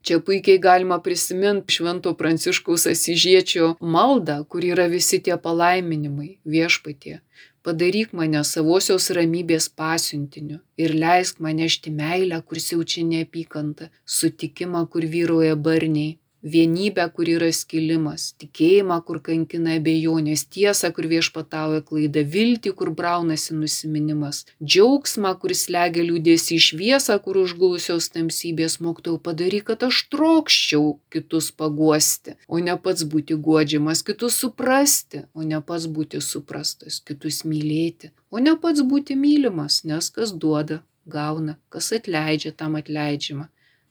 čia 0.08 0.20
puikiai 0.24 0.58
galima 0.58 0.98
prisiminti 1.04 1.74
Švento 1.76 2.14
Pranciškaus 2.16 2.86
Asižiečio 2.92 3.74
maldą, 3.94 4.38
kur 4.50 4.64
yra 4.64 4.86
visi 4.88 5.20
tie 5.24 5.36
palaiminimai 5.46 6.30
viešpatie. 6.54 7.18
Padaryk 7.66 8.14
mane 8.16 8.40
savosios 8.48 9.10
ramybės 9.18 9.66
pasiuntiniu 9.80 10.60
ir 10.80 10.94
leisk 11.02 11.42
man 11.44 11.58
nešti 11.60 11.92
meilę, 11.92 12.38
kur 12.46 12.60
siaučia 12.64 13.04
neapykanta, 13.10 13.90
sutikimą, 14.18 14.86
kur 14.92 15.04
vyroja 15.14 15.58
barniai, 15.66 16.16
vienybę, 16.54 17.04
kur 17.14 17.28
yra 17.30 17.48
skilimas, 17.54 18.32
tikėjimą, 18.40 18.98
kur 19.06 19.20
kankina 19.24 19.76
abejonės, 19.78 20.44
tiesą, 20.54 20.90
kur 20.96 21.08
viešpatauja 21.10 21.82
klaida, 21.88 22.24
viltį, 22.34 22.72
kur 22.78 22.90
braunasi 22.98 23.56
nusiminimas, 23.58 24.44
džiaugsmą, 24.62 25.34
kuris 25.42 25.66
legia 25.74 26.06
liūdėsi 26.08 26.58
šviesą, 26.68 27.18
kur 27.24 27.40
užgulusios 27.44 28.10
tamsybės 28.14 28.78
moktau 28.84 29.18
padaryk, 29.28 29.68
kad 29.70 29.86
aš 29.88 30.02
trokščiau 30.12 30.96
kitus 31.12 31.50
paguosti, 31.52 32.38
o 32.48 32.62
ne 32.64 32.76
pats 32.80 33.04
būti 33.04 33.38
godžiamas, 33.48 34.04
kitus 34.06 34.40
suprasti, 34.42 35.26
o 35.34 35.44
ne 35.46 35.60
pats 35.60 35.86
būti 35.86 36.22
suprastas, 36.24 37.02
kitus 37.04 37.44
mylėti, 37.48 38.12
o 38.30 38.40
ne 38.42 38.56
pats 38.56 38.84
būti 38.86 39.18
mylimas, 39.18 39.82
nes 39.84 40.10
kas 40.14 40.32
duoda, 40.32 40.82
gauna, 41.08 41.56
kas 41.72 41.92
atleidžia, 41.96 42.52
tam 42.52 42.76
atleidžiama, 42.80 43.48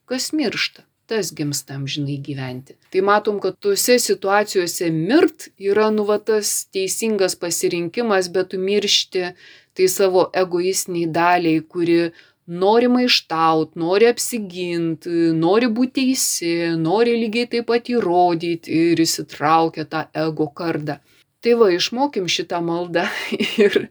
kas 0.09 0.31
miršta, 0.33 0.86
tas 1.07 1.31
gimsta 1.35 1.77
amžinai 1.77 2.17
gyventi. 2.23 2.75
Tai 2.91 3.03
matom, 3.09 3.39
kad 3.43 3.57
tuose 3.63 3.97
situacijose 4.03 4.89
mirt 4.93 5.49
yra 5.57 5.89
nu 5.95 6.05
va 6.07 6.19
tas 6.19 6.65
teisingas 6.75 7.37
pasirinkimas, 7.39 8.31
bet 8.33 8.51
tu 8.51 8.59
miršti 8.61 9.31
tai 9.77 9.87
savo 9.91 10.27
egoistiniai 10.43 11.11
daliai, 11.19 11.61
kuri 11.71 11.99
nori 12.47 12.87
maištaut, 12.87 13.75
nori 13.75 14.07
apsiginti, 14.07 15.11
nori 15.35 15.67
būti 15.67 15.93
teisi, 15.99 16.53
nori 16.79 17.17
lygiai 17.21 17.49
taip 17.51 17.67
pat 17.71 17.91
įrodyti 17.91 18.81
ir 18.91 19.03
įsitraukia 19.03 19.85
tą 19.91 20.07
ego 20.25 20.47
kardą. 20.55 20.99
Tai 21.43 21.53
va, 21.59 21.67
išmokim 21.69 22.25
šitą 22.31 22.61
maldą 22.65 23.05
ir 23.65 23.87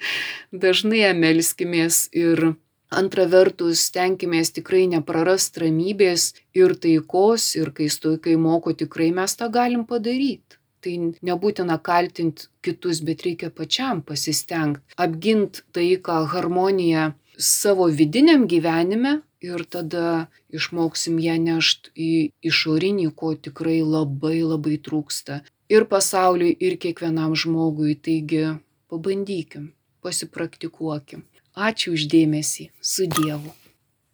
dažnai 0.52 1.12
melskimės 1.14 2.06
ir 2.16 2.56
Antra 2.94 3.24
vertus, 3.26 3.82
stenkimės 3.90 4.52
tikrai 4.54 4.84
neprarast 4.86 5.58
ramybės 5.58 6.34
ir 6.54 6.76
taikos, 6.78 7.48
ir 7.58 7.72
kai 7.74 7.88
stoikai 7.90 8.36
moko, 8.38 8.72
tikrai 8.72 9.10
mes 9.12 9.34
tą 9.34 9.50
galim 9.50 9.82
padaryti. 9.84 10.60
Tai 10.86 10.94
nebūtina 11.26 11.80
kaltinti 11.82 12.46
kitus, 12.62 13.00
bet 13.02 13.24
reikia 13.26 13.50
pačiam 13.50 14.04
pasistengti, 14.06 14.84
apginti 15.02 15.64
taiką, 15.74 16.20
harmoniją 16.30 17.14
savo 17.36 17.88
vidiniam 17.90 18.46
gyvenime 18.46 19.20
ir 19.42 19.64
tada 19.68 20.28
išmoksim 20.54 21.18
ją 21.20 21.36
nešti 21.42 21.90
į 21.96 22.12
išorinį, 22.50 23.10
ko 23.18 23.34
tikrai 23.34 23.80
labai 23.82 24.40
labai 24.42 24.78
trūksta. 24.78 25.42
Ir 25.68 25.88
pasauliui, 25.90 26.54
ir 26.54 26.78
kiekvienam 26.78 27.34
žmogui. 27.34 27.96
Taigi 27.98 28.56
pabandykim, 28.86 29.72
pasipraktikuokim. 30.06 31.26
Ačiū 31.56 31.94
uždėmesį. 31.96 32.66
Su 32.84 33.06
Dievu. 33.08 33.48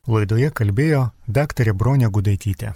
Laidoje 0.07 0.51
kalbėjo 0.55 1.01
daktarė 1.27 1.73
Bronė 1.75 2.07
Gudaitytė. 2.15 2.71